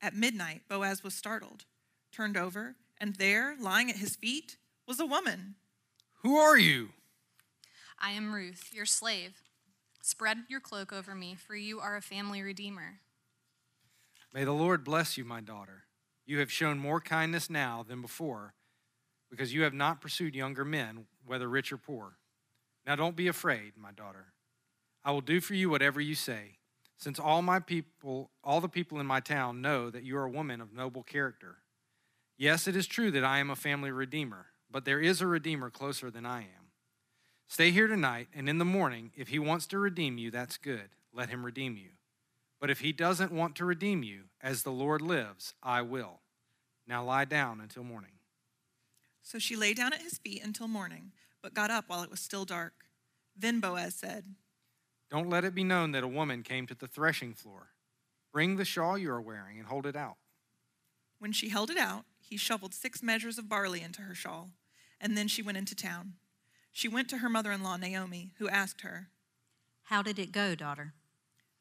At 0.00 0.14
midnight, 0.14 0.62
Boaz 0.68 1.02
was 1.02 1.14
startled, 1.14 1.64
turned 2.12 2.36
over, 2.36 2.76
and 3.00 3.16
there, 3.16 3.56
lying 3.60 3.90
at 3.90 3.96
his 3.96 4.16
feet, 4.16 4.56
was 4.86 5.00
a 5.00 5.06
woman. 5.06 5.56
Who 6.22 6.36
are 6.36 6.56
you? 6.58 6.90
I 7.98 8.12
am 8.12 8.32
Ruth, 8.32 8.70
your 8.72 8.86
slave. 8.86 9.42
Spread 10.02 10.38
your 10.48 10.60
cloak 10.60 10.92
over 10.92 11.14
me, 11.14 11.34
for 11.34 11.56
you 11.56 11.80
are 11.80 11.96
a 11.96 12.02
family 12.02 12.42
redeemer. 12.42 13.00
May 14.32 14.44
the 14.44 14.52
Lord 14.52 14.84
bless 14.84 15.18
you, 15.18 15.24
my 15.24 15.40
daughter. 15.40 15.84
You 16.26 16.38
have 16.38 16.52
shown 16.52 16.78
more 16.78 17.00
kindness 17.00 17.50
now 17.50 17.84
than 17.86 18.02
before, 18.02 18.54
because 19.30 19.52
you 19.52 19.62
have 19.62 19.74
not 19.74 20.00
pursued 20.00 20.34
younger 20.34 20.64
men, 20.64 21.06
whether 21.24 21.48
rich 21.48 21.72
or 21.72 21.76
poor. 21.76 22.18
Now 22.88 22.96
don't 22.96 23.16
be 23.16 23.28
afraid, 23.28 23.74
my 23.76 23.92
daughter. 23.92 24.32
I 25.04 25.12
will 25.12 25.20
do 25.20 25.42
for 25.42 25.52
you 25.52 25.68
whatever 25.68 26.00
you 26.00 26.14
say, 26.14 26.56
since 26.96 27.18
all 27.18 27.42
my 27.42 27.60
people, 27.60 28.30
all 28.42 28.62
the 28.62 28.68
people 28.68 28.98
in 28.98 29.04
my 29.04 29.20
town 29.20 29.60
know 29.60 29.90
that 29.90 30.04
you 30.04 30.16
are 30.16 30.24
a 30.24 30.30
woman 30.30 30.62
of 30.62 30.72
noble 30.72 31.02
character. 31.02 31.58
Yes, 32.38 32.66
it 32.66 32.74
is 32.74 32.86
true 32.86 33.10
that 33.10 33.24
I 33.24 33.40
am 33.40 33.50
a 33.50 33.56
family 33.56 33.90
redeemer, 33.90 34.46
but 34.70 34.86
there 34.86 35.00
is 35.00 35.20
a 35.20 35.26
redeemer 35.26 35.68
closer 35.68 36.10
than 36.10 36.24
I 36.24 36.40
am. 36.40 36.72
Stay 37.46 37.72
here 37.72 37.88
tonight, 37.88 38.28
and 38.32 38.48
in 38.48 38.56
the 38.56 38.64
morning, 38.64 39.12
if 39.14 39.28
he 39.28 39.38
wants 39.38 39.66
to 39.66 39.78
redeem 39.78 40.16
you, 40.16 40.30
that's 40.30 40.56
good. 40.56 40.88
Let 41.12 41.28
him 41.28 41.44
redeem 41.44 41.76
you. 41.76 41.90
But 42.58 42.70
if 42.70 42.80
he 42.80 42.92
doesn't 42.92 43.32
want 43.32 43.54
to 43.56 43.66
redeem 43.66 44.02
you, 44.02 44.30
as 44.40 44.62
the 44.62 44.72
Lord 44.72 45.02
lives, 45.02 45.52
I 45.62 45.82
will. 45.82 46.20
Now 46.86 47.04
lie 47.04 47.26
down 47.26 47.60
until 47.60 47.84
morning. 47.84 48.12
So 49.20 49.38
she 49.38 49.56
lay 49.56 49.74
down 49.74 49.92
at 49.92 50.00
his 50.00 50.16
feet 50.16 50.42
until 50.42 50.68
morning 50.68 51.12
but 51.42 51.54
got 51.54 51.70
up 51.70 51.84
while 51.88 52.02
it 52.02 52.10
was 52.10 52.20
still 52.20 52.44
dark. 52.44 52.74
Then 53.36 53.60
Boaz 53.60 53.94
said, 53.94 54.24
Don't 55.10 55.30
let 55.30 55.44
it 55.44 55.54
be 55.54 55.64
known 55.64 55.92
that 55.92 56.02
a 56.02 56.08
woman 56.08 56.42
came 56.42 56.66
to 56.66 56.74
the 56.74 56.86
threshing 56.86 57.34
floor. 57.34 57.68
Bring 58.32 58.56
the 58.56 58.64
shawl 58.64 58.98
you 58.98 59.10
are 59.10 59.20
wearing 59.20 59.58
and 59.58 59.66
hold 59.66 59.86
it 59.86 59.96
out. 59.96 60.16
When 61.18 61.32
she 61.32 61.48
held 61.48 61.70
it 61.70 61.76
out, 61.76 62.04
he 62.20 62.36
shoveled 62.36 62.74
six 62.74 63.02
measures 63.02 63.38
of 63.38 63.48
barley 63.48 63.82
into 63.82 64.02
her 64.02 64.14
shawl, 64.14 64.50
and 65.00 65.16
then 65.16 65.28
she 65.28 65.42
went 65.42 65.58
into 65.58 65.74
town. 65.74 66.14
She 66.72 66.88
went 66.88 67.08
to 67.08 67.18
her 67.18 67.28
mother 67.28 67.50
in 67.50 67.62
law, 67.62 67.76
Naomi, 67.76 68.32
who 68.38 68.48
asked 68.48 68.82
her, 68.82 69.08
How 69.84 70.02
did 70.02 70.18
it 70.18 70.30
go, 70.30 70.54
daughter? 70.54 70.92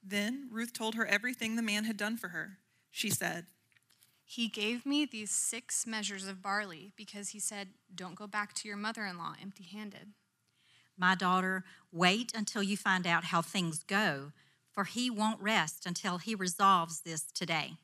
Then 0.03 0.47
Ruth 0.51 0.73
told 0.73 0.95
her 0.95 1.06
everything 1.06 1.56
the 1.56 1.62
man 1.62 1.85
had 1.85 1.97
done 1.97 2.18
for 2.18 2.30
her. 2.30 2.59
She 2.91 3.09
said, 3.09 3.47
he 4.29 4.50
gave 4.50 4.85
me 4.85 5.06
these 5.06 5.31
six 5.31 5.88
measures 5.88 6.27
of 6.27 6.44
barley 6.44 6.91
because 6.97 7.29
he 7.29 7.39
said, 7.39 7.69
Don't 7.95 8.13
go 8.13 8.27
back 8.27 8.53
to 8.56 8.68
your 8.68 8.75
mother 8.75 9.06
in 9.06 9.18
law 9.18 9.35
empty 9.41 9.63
handed. 9.63 10.09
My 10.97 11.15
daughter, 11.15 11.63
wait 11.94 12.33
until 12.35 12.62
you 12.62 12.75
find 12.75 13.07
out 13.07 13.25
how 13.25 13.41
things 13.41 13.83
go, 13.83 14.33
for 14.69 14.83
he 14.83 15.09
won't 15.09 15.41
rest 15.41 15.85
until 15.85 16.18
he 16.18 16.35
resolves 16.35 17.01
this 17.01 17.24
today. 17.33 17.75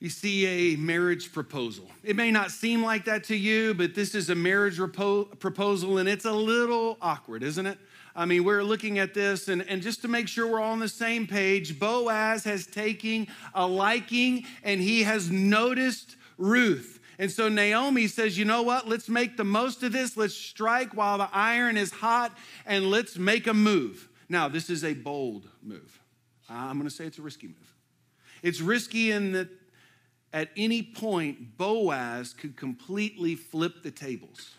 We 0.00 0.08
see 0.08 0.46
a 0.46 0.76
marriage 0.76 1.32
proposal. 1.32 1.88
It 2.02 2.16
may 2.16 2.32
not 2.32 2.50
seem 2.50 2.82
like 2.82 3.04
that 3.04 3.22
to 3.24 3.36
you, 3.36 3.74
but 3.74 3.94
this 3.94 4.16
is 4.16 4.30
a 4.30 4.34
marriage 4.34 4.78
repo- 4.78 5.38
proposal, 5.38 5.98
and 5.98 6.08
it's 6.08 6.24
a 6.24 6.32
little 6.32 6.96
awkward, 7.00 7.44
isn't 7.44 7.66
it? 7.66 7.78
I 8.14 8.24
mean, 8.26 8.44
we're 8.44 8.62
looking 8.64 8.98
at 8.98 9.14
this, 9.14 9.48
and, 9.48 9.62
and 9.62 9.82
just 9.82 10.02
to 10.02 10.08
make 10.08 10.28
sure 10.28 10.46
we're 10.46 10.60
all 10.60 10.72
on 10.72 10.80
the 10.80 10.88
same 10.88 11.26
page, 11.26 11.78
Boaz 11.78 12.44
has 12.44 12.66
taken 12.66 13.28
a 13.54 13.66
liking 13.66 14.44
and 14.62 14.80
he 14.80 15.04
has 15.04 15.30
noticed 15.30 16.16
Ruth. 16.36 17.00
And 17.18 17.30
so 17.30 17.48
Naomi 17.48 18.06
says, 18.06 18.38
you 18.38 18.44
know 18.44 18.62
what? 18.62 18.88
Let's 18.88 19.08
make 19.08 19.36
the 19.36 19.44
most 19.44 19.82
of 19.82 19.92
this. 19.92 20.16
Let's 20.16 20.34
strike 20.34 20.96
while 20.96 21.18
the 21.18 21.28
iron 21.32 21.76
is 21.76 21.92
hot 21.92 22.36
and 22.64 22.90
let's 22.90 23.18
make 23.18 23.46
a 23.46 23.54
move. 23.54 24.08
Now, 24.28 24.48
this 24.48 24.70
is 24.70 24.84
a 24.84 24.94
bold 24.94 25.48
move. 25.62 26.00
I'm 26.48 26.78
going 26.78 26.88
to 26.88 26.94
say 26.94 27.04
it's 27.04 27.18
a 27.18 27.22
risky 27.22 27.48
move. 27.48 27.74
It's 28.42 28.60
risky 28.60 29.10
in 29.10 29.32
that 29.32 29.48
at 30.32 30.50
any 30.56 30.82
point, 30.82 31.56
Boaz 31.56 32.32
could 32.32 32.56
completely 32.56 33.34
flip 33.34 33.82
the 33.82 33.90
tables. 33.90 34.54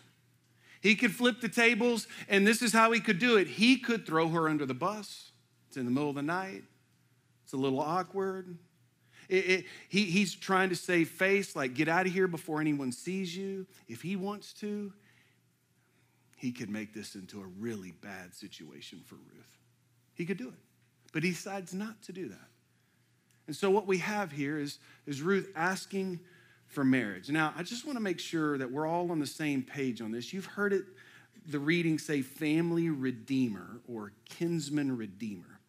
He 0.82 0.96
could 0.96 1.14
flip 1.14 1.40
the 1.40 1.48
tables, 1.48 2.08
and 2.28 2.44
this 2.44 2.60
is 2.60 2.72
how 2.72 2.90
he 2.90 2.98
could 2.98 3.20
do 3.20 3.36
it. 3.36 3.46
He 3.46 3.76
could 3.76 4.04
throw 4.04 4.28
her 4.28 4.48
under 4.48 4.66
the 4.66 4.74
bus. 4.74 5.30
It's 5.68 5.76
in 5.76 5.84
the 5.84 5.92
middle 5.92 6.10
of 6.10 6.16
the 6.16 6.22
night, 6.22 6.64
it's 7.44 7.52
a 7.54 7.56
little 7.56 7.80
awkward. 7.80 8.58
It, 9.28 9.50
it, 9.50 9.64
he, 9.88 10.04
he's 10.04 10.34
trying 10.34 10.68
to 10.70 10.76
save 10.76 11.08
face, 11.08 11.54
like, 11.54 11.74
get 11.74 11.88
out 11.88 12.06
of 12.06 12.12
here 12.12 12.26
before 12.26 12.60
anyone 12.60 12.90
sees 12.90 13.34
you. 13.34 13.66
If 13.88 14.02
he 14.02 14.16
wants 14.16 14.52
to, 14.54 14.92
he 16.36 16.50
could 16.50 16.68
make 16.68 16.92
this 16.92 17.14
into 17.14 17.40
a 17.40 17.46
really 17.60 17.92
bad 17.92 18.34
situation 18.34 19.00
for 19.06 19.14
Ruth. 19.14 19.58
He 20.14 20.26
could 20.26 20.36
do 20.36 20.48
it. 20.48 20.58
But 21.12 21.22
he 21.22 21.30
decides 21.30 21.72
not 21.72 22.02
to 22.02 22.12
do 22.12 22.28
that. 22.28 22.48
And 23.46 23.54
so, 23.54 23.70
what 23.70 23.86
we 23.86 23.98
have 23.98 24.32
here 24.32 24.58
is, 24.58 24.78
is 25.06 25.22
Ruth 25.22 25.50
asking 25.54 26.20
for 26.72 26.84
marriage. 26.84 27.28
Now, 27.28 27.52
I 27.56 27.62
just 27.62 27.84
want 27.86 27.96
to 27.96 28.02
make 28.02 28.18
sure 28.18 28.56
that 28.58 28.70
we're 28.70 28.86
all 28.86 29.10
on 29.10 29.18
the 29.18 29.26
same 29.26 29.62
page 29.62 30.00
on 30.00 30.10
this. 30.10 30.32
You've 30.32 30.46
heard 30.46 30.72
it, 30.72 30.84
the 31.46 31.58
reading 31.58 31.98
say 31.98 32.22
family 32.22 32.88
redeemer 32.88 33.80
or 33.86 34.12
kinsman 34.28 34.96
redeemer. 34.96 35.60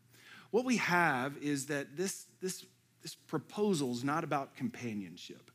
What 0.51 0.65
we 0.65 0.77
have 0.77 1.35
is 1.41 1.65
that 1.67 1.97
this, 1.97 2.27
this, 2.41 2.65
this 3.01 3.15
proposal 3.15 3.91
is 3.91 4.03
not 4.03 4.23
about 4.23 4.55
companionship. 4.55 5.51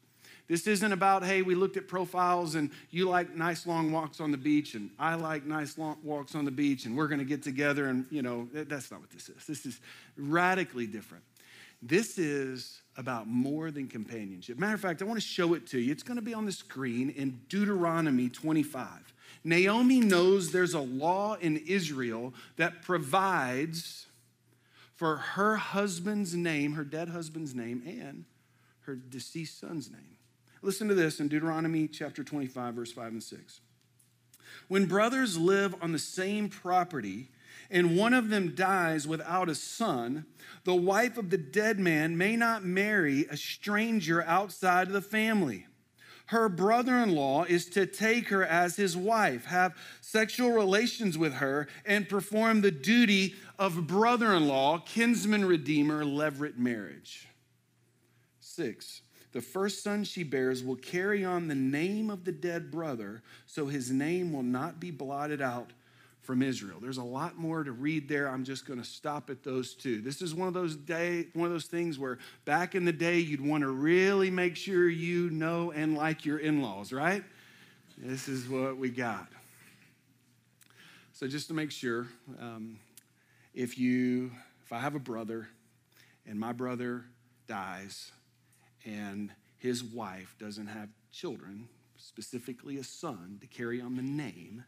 This 0.49 0.67
isn't 0.67 0.93
about, 0.93 1.25
hey, 1.25 1.43
we 1.43 1.55
looked 1.55 1.77
at 1.77 1.89
profiles 1.89 2.55
and 2.55 2.71
you 2.91 3.09
like 3.09 3.35
nice 3.35 3.67
long 3.67 3.93
walks 3.93 4.21
on 4.21 4.31
the 4.31 4.39
beach 4.39 4.75
and 4.75 4.91
I 4.99 5.15
like 5.15 5.45
nice 5.45 5.77
long 5.79 5.99
walks 6.03 6.35
on 6.35 6.45
the 6.45 6.51
beach 6.51 6.85
and 6.87 6.97
we're 6.97 7.09
going 7.09 7.21
to 7.21 7.25
get 7.25 7.43
together 7.43 7.87
and, 7.87 8.07
you 8.11 8.23
know, 8.23 8.49
that's 8.53 8.91
not 8.91 9.01
what 9.01 9.11
this 9.11 9.29
is. 9.29 9.47
This 9.47 9.67
is 9.67 9.81
radically 10.17 10.87
different. 10.87 11.25
This 11.81 12.19
is 12.19 12.83
about 12.97 13.29
more 13.29 13.71
than 13.71 13.87
companionship. 13.87 14.59
Matter 14.59 14.75
of 14.75 14.81
fact, 14.81 15.01
I 15.01 15.05
want 15.05 15.21
to 15.21 15.27
show 15.27 15.55
it 15.55 15.67
to 15.69 15.79
you. 15.79 15.93
It's 15.93 16.03
going 16.03 16.17
to 16.17 16.23
be 16.23 16.35
on 16.35 16.45
the 16.45 16.53
screen 16.53 17.11
in 17.11 17.41
Deuteronomy 17.49 18.29
25. 18.29 18.89
Naomi 19.45 20.01
knows 20.01 20.51
there's 20.51 20.75
a 20.75 20.81
law 20.81 21.35
in 21.35 21.59
Israel 21.59 22.35
that 22.57 22.83
provides 22.83 24.07
for 24.97 25.17
her 25.17 25.57
husband's 25.57 26.35
name, 26.35 26.73
her 26.73 26.83
dead 26.83 27.09
husband's 27.11 27.55
name, 27.55 27.83
and 27.87 28.25
her 28.81 28.97
deceased 28.97 29.61
son's 29.61 29.91
name. 29.91 30.17
Listen 30.61 30.89
to 30.89 30.95
this 30.95 31.21
in 31.21 31.29
Deuteronomy 31.29 31.87
chapter 31.87 32.25
25, 32.25 32.75
verse 32.75 32.91
5 32.91 33.13
and 33.13 33.23
6. 33.23 33.61
When 34.67 34.87
brothers 34.87 35.39
live 35.39 35.77
on 35.81 35.93
the 35.93 35.99
same 36.01 36.49
property, 36.49 37.29
and 37.71 37.97
one 37.97 38.15
of 38.15 38.31
them 38.31 38.55
dies 38.55 39.07
without 39.07 39.49
a 39.49 39.55
son, 39.55 40.25
the 40.65 40.75
wife 40.75 41.19
of 41.19 41.31
the 41.31 41.39
dead 41.39 41.79
man 41.79 42.17
may 42.17 42.37
not 42.37 42.65
marry 42.65 43.27
a 43.31 43.37
stranger 43.37 44.23
outside 44.23 44.89
of 44.89 44.93
the 44.93 45.03
family. 45.03 45.67
Her 46.27 46.49
brother 46.51 46.97
in 46.97 47.15
law 47.15 47.45
is 47.45 47.67
to 47.71 47.87
take 47.87 48.29
her 48.29 48.45
as 48.45 48.77
his 48.77 48.95
wife, 48.97 49.47
have 49.47 49.75
sexual 50.03 50.51
relations 50.51 51.17
with 51.17 51.35
her, 51.35 51.69
and 51.87 52.09
perform 52.09 52.61
the 52.61 52.71
duty 52.71 53.35
of 53.59 53.87
brother 53.87 54.35
in 54.35 54.47
law, 54.47 54.79
kinsman 54.79 55.47
redeemer, 55.47 56.05
levirate 56.05 56.59
marriage. 56.59 57.29
Six, 58.41 59.01
the 59.33 59.41
first 59.41 59.83
son 59.83 60.05
she 60.05 60.23
bears 60.23 60.63
will 60.63 60.77
carry 60.77 61.25
on 61.25 61.49
the 61.49 61.55
name 61.55 62.11
of 62.11 62.25
the 62.25 62.33
dead 62.33 62.71
brother, 62.71 63.23
so 63.47 63.67
his 63.67 63.91
name 63.91 64.33
will 64.33 64.43
not 64.43 64.81
be 64.81 64.91
blotted 64.91 65.41
out 65.41 65.73
from 66.29 66.43
Israel. 66.43 66.77
There's 66.79 66.99
a 66.99 67.03
lot 67.03 67.39
more 67.39 67.65
to 67.65 67.73
read 67.73 68.07
there. 68.07 68.29
I'm 68.29 68.45
just 68.45 68.67
going 68.67 68.79
to 68.79 68.85
stop 68.85 69.31
at 69.31 69.43
those 69.43 69.73
two. 69.73 70.03
This 70.03 70.21
is 70.21 70.35
one 70.35 70.47
of 70.47 70.53
those 70.53 70.77
day, 70.77 71.29
one 71.33 71.47
of 71.47 71.53
those 71.53 71.65
things 71.65 71.99
where 71.99 72.19
back 72.45 72.75
in 72.75 72.85
the 72.85 72.93
day 72.93 73.19
you'd 73.19 73.41
want 73.41 73.63
to 73.63 73.71
really 73.71 74.31
make 74.31 74.55
sure 74.55 74.91
you 74.91 75.31
know 75.31 75.73
and 75.73 75.97
like 75.97 76.27
your 76.27 76.37
in-laws, 76.37 76.93
right? 76.93 77.25
This 77.97 78.29
is 78.29 78.47
what 78.47 78.77
we 78.77 78.91
got. 78.91 79.27
So 81.15 81.27
just 81.27 81.49
to 81.49 81.55
make 81.55 81.71
sure, 81.71 82.09
um, 82.39 82.79
if 83.55 83.79
you, 83.79 84.31
if 84.67 84.71
I 84.71 84.81
have 84.81 84.95
a 84.95 85.01
brother, 85.01 85.49
and 86.27 86.39
my 86.39 86.53
brother 86.53 87.07
dies, 87.47 88.13
and 88.85 89.33
his 89.57 89.83
wife 89.83 90.37
doesn't 90.39 90.67
have 90.67 90.91
children, 91.11 91.71
specifically 91.97 92.77
a 92.77 92.85
son, 92.85 93.39
to 93.41 93.47
carry 93.47 93.81
on 93.81 93.97
the 93.97 94.03
name 94.03 94.65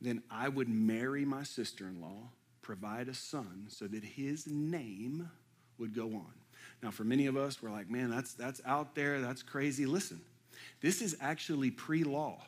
then 0.00 0.22
I 0.30 0.48
would 0.48 0.68
marry 0.68 1.24
my 1.24 1.42
sister 1.42 1.86
in 1.86 2.00
law, 2.00 2.30
provide 2.62 3.08
a 3.08 3.14
son 3.14 3.66
so 3.68 3.86
that 3.86 4.04
his 4.04 4.46
name 4.46 5.30
would 5.78 5.94
go 5.94 6.06
on. 6.06 6.32
Now, 6.82 6.90
for 6.90 7.04
many 7.04 7.26
of 7.26 7.36
us, 7.36 7.62
we're 7.62 7.70
like, 7.70 7.90
man, 7.90 8.10
that's, 8.10 8.34
that's 8.34 8.60
out 8.66 8.94
there, 8.94 9.20
that's 9.20 9.42
crazy. 9.42 9.86
Listen, 9.86 10.20
this 10.80 11.00
is 11.00 11.16
actually 11.20 11.70
pre 11.70 12.04
law. 12.04 12.38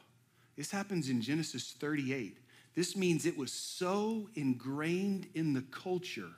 This 0.57 0.71
happens 0.71 1.09
in 1.09 1.23
Genesis 1.23 1.75
38. 1.79 2.37
This 2.75 2.97
means 2.97 3.27
it 3.27 3.39
was 3.39 3.53
so 3.53 4.29
ingrained 4.35 5.29
in 5.35 5.53
the 5.53 5.63
culture 5.71 6.31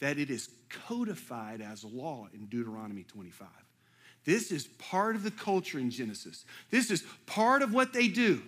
that 0.00 0.18
it 0.18 0.30
is 0.30 0.48
codified 0.68 1.60
as 1.60 1.84
law 1.84 2.28
in 2.34 2.46
Deuteronomy 2.46 3.04
25. 3.04 3.46
This 4.24 4.50
is 4.50 4.66
part 4.78 5.16
of 5.16 5.22
the 5.22 5.30
culture 5.30 5.78
in 5.78 5.90
Genesis. 5.90 6.44
This 6.70 6.90
is 6.90 7.04
part 7.26 7.62
of 7.62 7.72
what 7.72 7.92
they 7.92 8.08
do. 8.08 8.42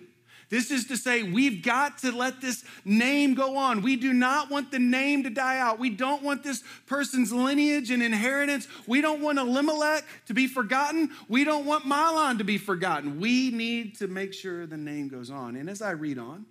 This 0.49 0.71
is 0.71 0.85
to 0.87 0.97
say, 0.97 1.23
we've 1.23 1.63
got 1.63 1.99
to 1.99 2.11
let 2.11 2.41
this 2.41 2.63
name 2.83 3.33
go 3.33 3.57
on. 3.57 3.81
We 3.81 3.95
do 3.95 4.13
not 4.13 4.49
want 4.51 4.71
the 4.71 4.79
name 4.79 5.23
to 5.23 5.29
die 5.29 5.57
out. 5.57 5.79
We 5.79 5.89
don't 5.89 6.21
want 6.21 6.43
this 6.43 6.63
person's 6.85 7.31
lineage 7.31 7.89
and 7.91 8.03
inheritance. 8.03 8.67
We 8.87 9.01
don't 9.01 9.21
want 9.21 9.39
Elimelech 9.39 10.05
to 10.27 10.33
be 10.33 10.47
forgotten. 10.47 11.09
We 11.27 11.43
don't 11.43 11.65
want 11.65 11.85
Mahlon 11.85 12.37
to 12.37 12.43
be 12.43 12.57
forgotten. 12.57 13.19
We 13.19 13.51
need 13.51 13.97
to 13.97 14.07
make 14.07 14.33
sure 14.33 14.65
the 14.65 14.77
name 14.77 15.07
goes 15.07 15.29
on. 15.29 15.55
And 15.55 15.69
as 15.69 15.81
I 15.81 15.91
read 15.91 16.19
on 16.19 16.45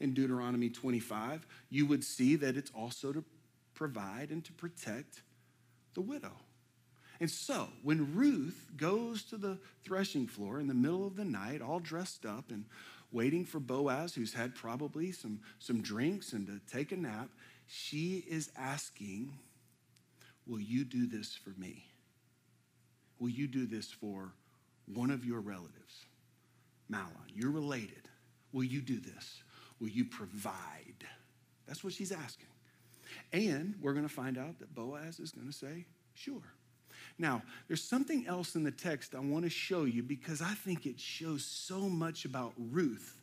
in 0.00 0.14
Deuteronomy 0.14 0.68
25, 0.68 1.46
you 1.70 1.86
would 1.86 2.04
see 2.04 2.36
that 2.36 2.56
it's 2.56 2.70
also 2.74 3.12
to 3.12 3.24
provide 3.74 4.30
and 4.30 4.44
to 4.44 4.52
protect 4.52 5.22
the 5.94 6.00
widow. 6.00 6.32
And 7.20 7.30
so, 7.30 7.68
when 7.82 8.14
Ruth 8.14 8.66
goes 8.76 9.24
to 9.24 9.36
the 9.36 9.58
threshing 9.84 10.28
floor 10.28 10.60
in 10.60 10.68
the 10.68 10.74
middle 10.74 11.06
of 11.06 11.16
the 11.16 11.24
night, 11.24 11.60
all 11.60 11.80
dressed 11.80 12.24
up 12.24 12.50
and 12.50 12.64
waiting 13.12 13.44
for 13.44 13.60
Boaz, 13.60 14.14
who's 14.14 14.34
had 14.34 14.54
probably 14.54 15.12
some, 15.12 15.40
some 15.58 15.82
drinks 15.82 16.32
and 16.32 16.46
to 16.46 16.60
take 16.72 16.92
a 16.92 16.96
nap, 16.96 17.30
she 17.66 18.24
is 18.28 18.50
asking, 18.56 19.32
Will 20.46 20.60
you 20.60 20.84
do 20.84 21.06
this 21.06 21.34
for 21.34 21.50
me? 21.60 21.84
Will 23.18 23.28
you 23.28 23.46
do 23.46 23.66
this 23.66 23.90
for 23.90 24.32
one 24.86 25.10
of 25.10 25.24
your 25.24 25.40
relatives? 25.40 26.06
Mahlon, 26.90 27.28
you're 27.34 27.50
related. 27.50 28.08
Will 28.52 28.64
you 28.64 28.80
do 28.80 28.98
this? 28.98 29.42
Will 29.78 29.88
you 29.88 30.06
provide? 30.06 31.04
That's 31.66 31.84
what 31.84 31.92
she's 31.92 32.12
asking. 32.12 32.46
And 33.32 33.74
we're 33.82 33.92
going 33.92 34.08
to 34.08 34.14
find 34.14 34.38
out 34.38 34.58
that 34.58 34.74
Boaz 34.74 35.20
is 35.20 35.30
going 35.32 35.46
to 35.46 35.52
say, 35.52 35.84
Sure. 36.14 36.42
Now, 37.18 37.42
there's 37.66 37.82
something 37.82 38.26
else 38.26 38.54
in 38.54 38.62
the 38.62 38.70
text 38.70 39.14
I 39.14 39.20
want 39.20 39.44
to 39.44 39.50
show 39.50 39.84
you 39.84 40.02
because 40.02 40.40
I 40.40 40.54
think 40.54 40.86
it 40.86 41.00
shows 41.00 41.44
so 41.44 41.80
much 41.80 42.24
about 42.24 42.52
Ruth. 42.56 43.20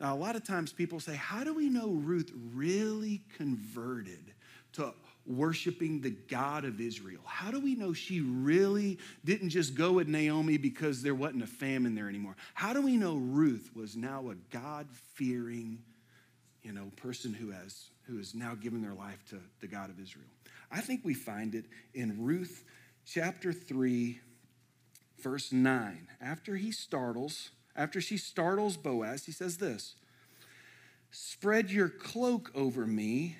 Now, 0.00 0.14
a 0.14 0.16
lot 0.16 0.34
of 0.34 0.44
times 0.44 0.72
people 0.72 0.98
say, 0.98 1.14
How 1.14 1.44
do 1.44 1.54
we 1.54 1.68
know 1.68 1.90
Ruth 1.90 2.32
really 2.54 3.22
converted 3.36 4.32
to 4.72 4.94
worshiping 5.26 6.00
the 6.00 6.10
God 6.10 6.64
of 6.64 6.80
Israel? 6.80 7.20
How 7.24 7.50
do 7.50 7.60
we 7.60 7.74
know 7.74 7.92
she 7.92 8.20
really 8.20 8.98
didn't 9.24 9.50
just 9.50 9.74
go 9.74 9.92
with 9.92 10.08
Naomi 10.08 10.56
because 10.56 11.02
there 11.02 11.14
wasn't 11.14 11.42
a 11.42 11.46
famine 11.46 11.94
there 11.94 12.08
anymore? 12.08 12.36
How 12.54 12.72
do 12.72 12.82
we 12.82 12.96
know 12.96 13.16
Ruth 13.16 13.70
was 13.76 13.94
now 13.94 14.30
a 14.30 14.34
God 14.50 14.88
fearing, 15.14 15.78
you 16.62 16.72
know, 16.72 16.90
person 16.96 17.32
who 17.32 17.50
has 17.50 17.90
who 18.06 18.16
has 18.16 18.34
now 18.34 18.56
given 18.56 18.82
their 18.82 18.94
life 18.94 19.24
to 19.30 19.38
the 19.60 19.68
God 19.68 19.90
of 19.90 20.00
Israel? 20.00 20.26
I 20.72 20.80
think 20.80 21.02
we 21.04 21.14
find 21.14 21.54
it 21.54 21.66
in 21.94 22.24
Ruth 22.24 22.64
chapter 23.06 23.52
3, 23.52 24.20
verse 25.20 25.52
9. 25.52 26.08
After 26.20 26.56
he 26.56 26.70
startles, 26.70 27.50
after 27.74 28.00
she 28.00 28.16
startles 28.16 28.76
Boaz, 28.76 29.24
he 29.26 29.32
says 29.32 29.58
this 29.58 29.94
Spread 31.10 31.70
your 31.70 31.88
cloak 31.88 32.50
over 32.54 32.86
me, 32.86 33.36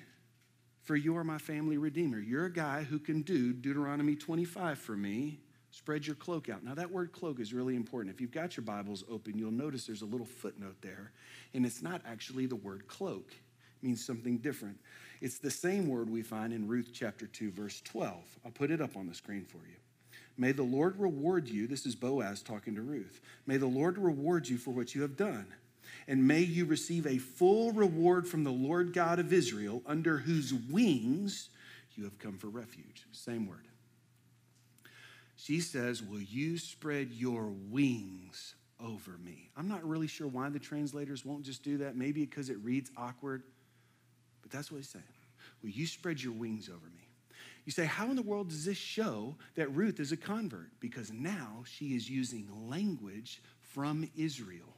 for 0.83 0.95
you 0.95 1.17
are 1.17 1.23
my 1.23 1.37
family 1.37 1.77
redeemer. 1.77 2.19
You're 2.19 2.45
a 2.45 2.53
guy 2.53 2.83
who 2.83 2.99
can 2.99 3.21
do 3.21 3.53
Deuteronomy 3.53 4.15
25 4.15 4.77
for 4.77 4.95
me. 4.95 5.39
Spread 5.71 6.05
your 6.05 6.15
cloak 6.15 6.49
out. 6.49 6.63
Now, 6.63 6.75
that 6.75 6.91
word 6.91 7.11
cloak 7.11 7.39
is 7.39 7.51
really 7.51 7.75
important. 7.75 8.13
If 8.13 8.21
you've 8.21 8.31
got 8.31 8.55
your 8.55 8.63
Bibles 8.63 9.03
open, 9.09 9.39
you'll 9.39 9.49
notice 9.49 9.87
there's 9.87 10.03
a 10.03 10.05
little 10.05 10.25
footnote 10.25 10.75
there, 10.81 11.11
and 11.55 11.65
it's 11.65 11.81
not 11.81 12.01
actually 12.05 12.45
the 12.45 12.55
word 12.55 12.87
cloak, 12.87 13.31
it 13.31 13.85
means 13.85 14.05
something 14.05 14.37
different. 14.37 14.77
It's 15.23 15.37
the 15.37 15.49
same 15.49 15.87
word 15.87 16.09
we 16.09 16.21
find 16.21 16.51
in 16.51 16.67
Ruth 16.67 16.89
chapter 16.93 17.27
2, 17.27 17.51
verse 17.51 17.79
12. 17.85 18.13
I'll 18.43 18.51
put 18.51 18.71
it 18.71 18.81
up 18.81 18.97
on 18.97 19.07
the 19.07 19.15
screen 19.15 19.45
for 19.45 19.59
you. 19.59 19.77
May 20.37 20.51
the 20.51 20.63
Lord 20.63 20.99
reward 20.99 21.47
you. 21.47 21.65
This 21.65 21.85
is 21.85 21.95
Boaz 21.95 22.41
talking 22.41 22.75
to 22.75 22.81
Ruth. 22.81 23.21
May 23.47 23.55
the 23.55 23.65
Lord 23.65 23.97
reward 23.97 24.49
you 24.49 24.57
for 24.57 24.71
what 24.71 24.93
you 24.93 25.01
have 25.01 25.15
done. 25.15 25.45
And 26.09 26.27
may 26.27 26.41
you 26.41 26.65
receive 26.65 27.07
a 27.07 27.19
full 27.19 27.71
reward 27.71 28.27
from 28.27 28.43
the 28.43 28.51
Lord 28.51 28.91
God 28.91 29.17
of 29.17 29.31
Israel, 29.31 29.81
under 29.85 30.17
whose 30.17 30.53
wings 30.53 31.47
you 31.95 32.03
have 32.03 32.19
come 32.19 32.37
for 32.37 32.47
refuge. 32.47 33.05
Same 33.13 33.47
word. 33.47 33.65
She 35.37 35.61
says, 35.61 36.03
Will 36.03 36.19
you 36.19 36.57
spread 36.57 37.11
your 37.13 37.53
wings 37.71 38.55
over 38.77 39.11
me? 39.23 39.51
I'm 39.55 39.69
not 39.69 39.87
really 39.87 40.07
sure 40.07 40.27
why 40.27 40.49
the 40.49 40.59
translators 40.59 41.23
won't 41.23 41.45
just 41.45 41.63
do 41.63 41.77
that. 41.77 41.95
Maybe 41.95 42.25
because 42.25 42.49
it 42.49 42.57
reads 42.61 42.91
awkward. 42.97 43.43
That's 44.53 44.71
what 44.71 44.77
he's 44.77 44.89
saying. 44.89 45.03
Will 45.61 45.71
you 45.71 45.87
spread 45.87 46.21
your 46.21 46.33
wings 46.33 46.69
over 46.69 46.85
me? 46.85 47.07
You 47.65 47.71
say, 47.71 47.85
how 47.85 48.09
in 48.09 48.15
the 48.15 48.21
world 48.21 48.49
does 48.49 48.65
this 48.65 48.77
show 48.77 49.35
that 49.55 49.73
Ruth 49.73 49.99
is 49.99 50.11
a 50.11 50.17
convert? 50.17 50.69
Because 50.79 51.11
now 51.11 51.63
she 51.65 51.95
is 51.95 52.09
using 52.09 52.47
language 52.69 53.41
from 53.61 54.09
Israel. 54.15 54.77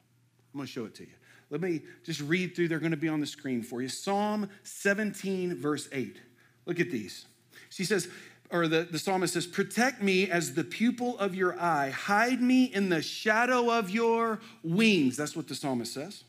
I'm 0.54 0.60
going 0.60 0.68
to 0.68 0.72
show 0.72 0.86
it 0.86 0.96
to 0.96 1.04
you. 1.04 1.10
Let 1.50 1.62
me 1.62 1.82
just 2.04 2.22
read 2.22 2.56
through. 2.56 2.70
They're 2.70 2.80
going 2.80 2.92
to 2.92 2.98
be 2.98 3.10
on 3.10 3.20
the 3.20 3.28
screen 3.28 3.62
for 3.62 3.82
you. 3.82 3.90
Psalm 3.90 4.50
17, 4.64 5.56
verse 5.56 5.90
8. 5.92 6.18
Look 6.66 6.80
at 6.80 6.92
these. 6.92 7.26
She 7.70 7.84
says, 7.84 8.08
or 8.52 8.68
the, 8.68 8.88
the 8.90 9.00
psalmist 9.00 9.34
says, 9.34 9.48
Protect 9.48 10.02
me 10.02 10.30
as 10.30 10.54
the 10.54 10.64
pupil 10.64 11.18
of 11.18 11.36
your 11.36 11.60
eye, 11.60 11.90
hide 11.90 12.42
me 12.42 12.66
in 12.66 12.90
the 12.90 13.02
shadow 13.02 13.72
of 13.72 13.90
your 13.90 14.40
wings. 14.64 15.18
That's 15.18 15.36
what 15.36 15.48
the 15.48 15.56
psalmist 15.56 15.94
says. 15.94 16.24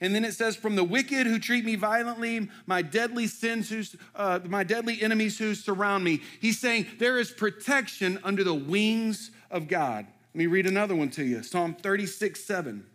And 0.00 0.14
then 0.14 0.24
it 0.24 0.34
says, 0.34 0.56
From 0.56 0.76
the 0.76 0.84
wicked 0.84 1.26
who 1.26 1.38
treat 1.38 1.64
me 1.64 1.76
violently, 1.76 2.48
my 2.66 2.82
deadly 2.82 3.26
sins, 3.26 3.68
who, 3.68 3.82
uh, 4.14 4.40
my 4.44 4.64
deadly 4.64 5.02
enemies 5.02 5.38
who 5.38 5.54
surround 5.54 6.04
me. 6.04 6.22
He's 6.40 6.58
saying 6.58 6.86
there 6.98 7.18
is 7.18 7.30
protection 7.30 8.18
under 8.24 8.44
the 8.44 8.54
wings 8.54 9.30
of 9.50 9.68
God. 9.68 10.06
Let 10.34 10.38
me 10.38 10.46
read 10.46 10.66
another 10.66 10.96
one 10.96 11.10
to 11.10 11.24
you 11.24 11.42
Psalm 11.42 11.74
36 11.74 12.42
7. 12.42 12.86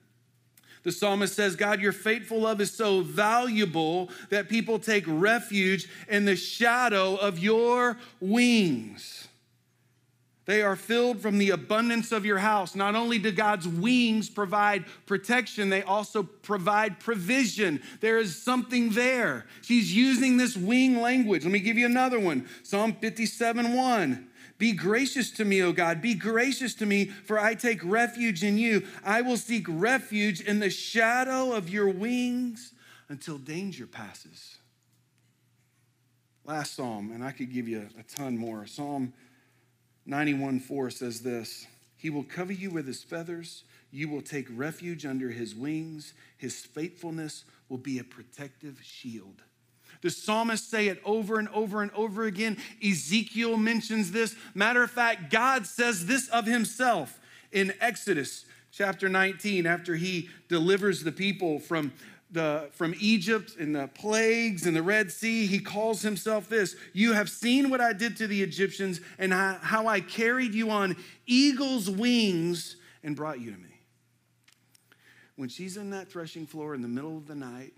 The 0.84 0.92
psalmist 0.94 1.36
says, 1.36 1.58
God, 1.58 1.82
your 1.82 1.92
faithful 1.92 2.42
love 2.42 2.62
is 2.62 2.72
so 2.72 3.02
valuable 3.02 4.10
that 4.30 4.48
people 4.48 4.80
take 4.80 5.04
refuge 5.06 5.90
in 6.08 6.24
the 6.24 6.38
shadow 6.38 7.16
of 7.16 7.40
your 7.40 7.98
wings. 8.22 9.28
They 10.48 10.62
are 10.62 10.78
filled 10.78 11.22
from 11.22 11.40
the 11.40 11.50
abundance 11.50 12.14
of 12.14 12.26
your 12.26 12.38
house. 12.38 12.74
Not 12.74 12.96
only 12.96 13.20
do 13.20 13.34
God's 13.34 13.68
wings 13.68 14.30
provide 14.30 14.86
protection, 15.06 15.70
they 15.70 15.84
also 15.84 16.24
provide 16.24 17.02
provision. 17.02 17.82
There 18.00 18.18
is 18.18 18.42
something 18.42 18.92
there. 18.92 19.46
She's 19.62 19.94
using 19.94 20.38
this 20.38 20.56
wing 20.56 21.02
language. 21.02 21.44
Let 21.44 21.52
me 21.52 21.60
give 21.60 21.78
you 21.78 21.86
another 21.86 22.18
one 22.18 22.48
Psalm 22.64 22.94
57 22.94 23.74
1. 23.74 24.28
Be 24.58 24.72
gracious 24.72 25.30
to 25.32 25.46
me, 25.46 25.62
O 25.62 25.74
God. 25.74 26.02
Be 26.02 26.16
gracious 26.16 26.74
to 26.76 26.86
me, 26.86 27.06
for 27.06 27.38
I 27.38 27.54
take 27.54 27.84
refuge 27.84 28.42
in 28.42 28.58
you. 28.58 28.88
I 29.04 29.22
will 29.22 29.38
seek 29.38 29.66
refuge 29.68 30.40
in 30.40 30.60
the 30.60 30.70
shadow 30.70 31.52
of 31.52 31.70
your 31.70 31.90
wings 31.90 32.74
until 33.10 33.38
danger 33.38 33.86
passes. 33.86 34.56
Last 36.46 36.76
psalm, 36.76 37.12
and 37.12 37.22
I 37.22 37.34
could 37.34 37.52
give 37.52 37.68
you 37.68 37.88
a 38.00 38.04
ton 38.04 38.38
more. 38.38 38.66
Psalm 38.66 39.14
91 40.08 40.62
4 40.62 40.90
says 40.90 41.20
this 41.20 41.68
He 41.98 42.10
will 42.10 42.24
cover 42.24 42.54
you 42.54 42.72
with 42.72 42.88
his 42.88 43.04
feathers. 43.04 43.64
You 43.92 44.10
will 44.10 44.22
take 44.22 44.48
refuge 44.50 45.06
under 45.06 45.30
his 45.30 45.54
wings. 45.54 46.14
His 46.38 46.66
faithfulness 46.66 47.44
will 47.70 47.78
be 47.78 48.00
a 48.00 48.04
protective 48.04 48.80
shield. 48.82 49.44
The 50.02 50.10
psalmists 50.10 50.70
say 50.70 50.88
it 50.88 51.02
over 51.06 51.40
and 51.40 51.50
over 51.50 51.82
and 51.82 51.92
over 51.92 52.26
again. 52.26 52.58
Ezekiel 52.84 53.58
mentions 53.58 54.12
this. 54.12 54.36
Matter 54.54 54.84
of 54.84 54.92
fact, 54.92 55.32
God 55.32 55.66
says 55.66 56.06
this 56.06 56.28
of 56.30 56.46
himself 56.46 57.20
in 57.52 57.74
Exodus 57.80 58.46
chapter 58.72 59.10
19 59.10 59.66
after 59.66 59.96
he 59.96 60.30
delivers 60.50 61.04
the 61.04 61.12
people 61.12 61.60
from 61.60 61.92
the, 62.32 62.70
from 62.74 62.94
Egypt 63.00 63.56
and 63.58 63.76
the 63.76 63.88
plagues 63.88 64.66
and 64.66 64.76
the 64.76 64.84
Red 64.84 65.12
Sea, 65.12 65.46
he 65.46 65.60
calls 65.60 66.02
himself 66.02 66.50
this 66.50 66.76
You 66.94 67.14
have 67.14 67.30
seen 67.30 67.70
what 67.70 67.82
I 67.82 67.94
did 67.94 68.18
to 68.18 68.28
the 68.28 68.42
Egyptians 68.44 69.00
and 69.18 69.34
how 69.34 69.88
I 69.88 70.02
carried 70.02 70.54
you 70.54 70.70
on 70.70 70.98
eagle's 71.26 71.90
wings 71.90 72.76
and 73.04 73.16
brought 73.16 73.40
you 73.40 73.52
to 73.52 73.58
me. 73.58 73.80
When 75.36 75.50
she's 75.50 75.78
in 75.78 75.92
that 75.92 76.10
threshing 76.10 76.48
floor 76.48 76.74
in 76.74 76.82
the 76.82 76.88
middle 76.88 77.16
of 77.16 77.28
the 77.28 77.36
night, 77.36 77.74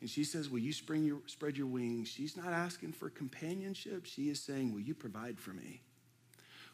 and 0.00 0.08
she 0.08 0.24
says, 0.24 0.48
Will 0.48 0.60
you 0.60 0.72
your, 0.94 1.18
spread 1.26 1.56
your 1.56 1.66
wings? 1.66 2.08
She's 2.08 2.36
not 2.36 2.52
asking 2.52 2.92
for 2.92 3.10
companionship. 3.10 4.06
She 4.06 4.30
is 4.30 4.40
saying, 4.40 4.72
Will 4.72 4.80
you 4.80 4.94
provide 4.94 5.38
for 5.38 5.50
me? 5.50 5.82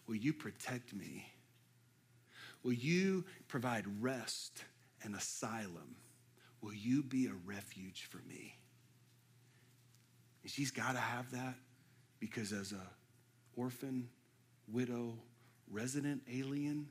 Will 0.06 0.16
you 0.16 0.32
protect 0.32 0.94
me? 0.94 1.26
Will 2.62 2.72
you 2.72 3.24
provide 3.48 3.84
rest 4.00 4.64
and 5.02 5.16
asylum? 5.16 5.96
Will 6.66 6.75
you 6.75 7.04
be 7.04 7.26
a 7.26 7.35
refuge 7.44 8.08
for 8.11 8.18
me? 8.28 8.56
And 10.42 10.50
she's 10.50 10.73
got 10.73 10.92
to 10.94 10.99
have 10.99 11.30
that 11.30 11.54
because 12.18 12.52
as 12.52 12.73
a 12.73 12.82
orphan, 13.56 14.08
widow, 14.66 15.14
resident 15.70 16.23
alien 16.28 16.88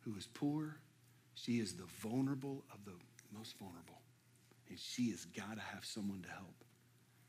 who 0.00 0.14
is 0.18 0.28
poor, 0.34 0.76
she 1.32 1.60
is 1.60 1.76
the 1.76 1.86
vulnerable 2.02 2.62
of 2.74 2.84
the 2.84 2.92
most 3.34 3.56
vulnerable. 3.58 4.02
And 4.68 4.78
she 4.78 5.10
has 5.12 5.24
got 5.24 5.54
to 5.54 5.62
have 5.62 5.86
someone 5.86 6.20
to 6.20 6.28
help. 6.28 6.54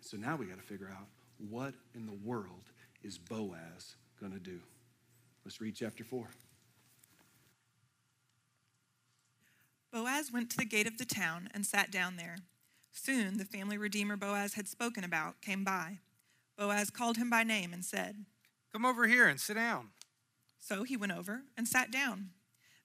So 0.01 0.17
now 0.17 0.35
we 0.35 0.47
got 0.47 0.57
to 0.57 0.67
figure 0.67 0.91
out 0.91 1.07
what 1.37 1.73
in 1.93 2.05
the 2.05 2.17
world 2.21 2.65
is 3.01 3.17
Boaz 3.17 3.95
going 4.19 4.33
to 4.33 4.39
do. 4.39 4.59
Let's 5.45 5.61
read 5.61 5.75
chapter 5.77 6.03
4. 6.03 6.27
Boaz 9.95 10.29
went 10.29 10.49
to 10.49 10.57
the 10.57 10.65
gate 10.65 10.87
of 10.87 10.97
the 10.97 11.05
town 11.05 11.47
and 11.53 11.65
sat 11.65 11.89
down 11.89 12.17
there. 12.17 12.35
Soon 12.91 13.37
the 13.37 13.45
family 13.45 13.77
redeemer 13.77 14.17
Boaz 14.17 14.55
had 14.55 14.67
spoken 14.67 15.05
about 15.05 15.39
came 15.39 15.63
by. 15.63 15.99
Boaz 16.57 16.89
called 16.89 17.15
him 17.15 17.29
by 17.29 17.43
name 17.43 17.71
and 17.71 17.85
said, 17.85 18.25
Come 18.73 18.85
over 18.85 19.07
here 19.07 19.25
and 19.25 19.39
sit 19.39 19.53
down. 19.53 19.91
So 20.59 20.83
he 20.83 20.97
went 20.97 21.13
over 21.13 21.43
and 21.55 21.65
sat 21.65 21.91
down. 21.91 22.31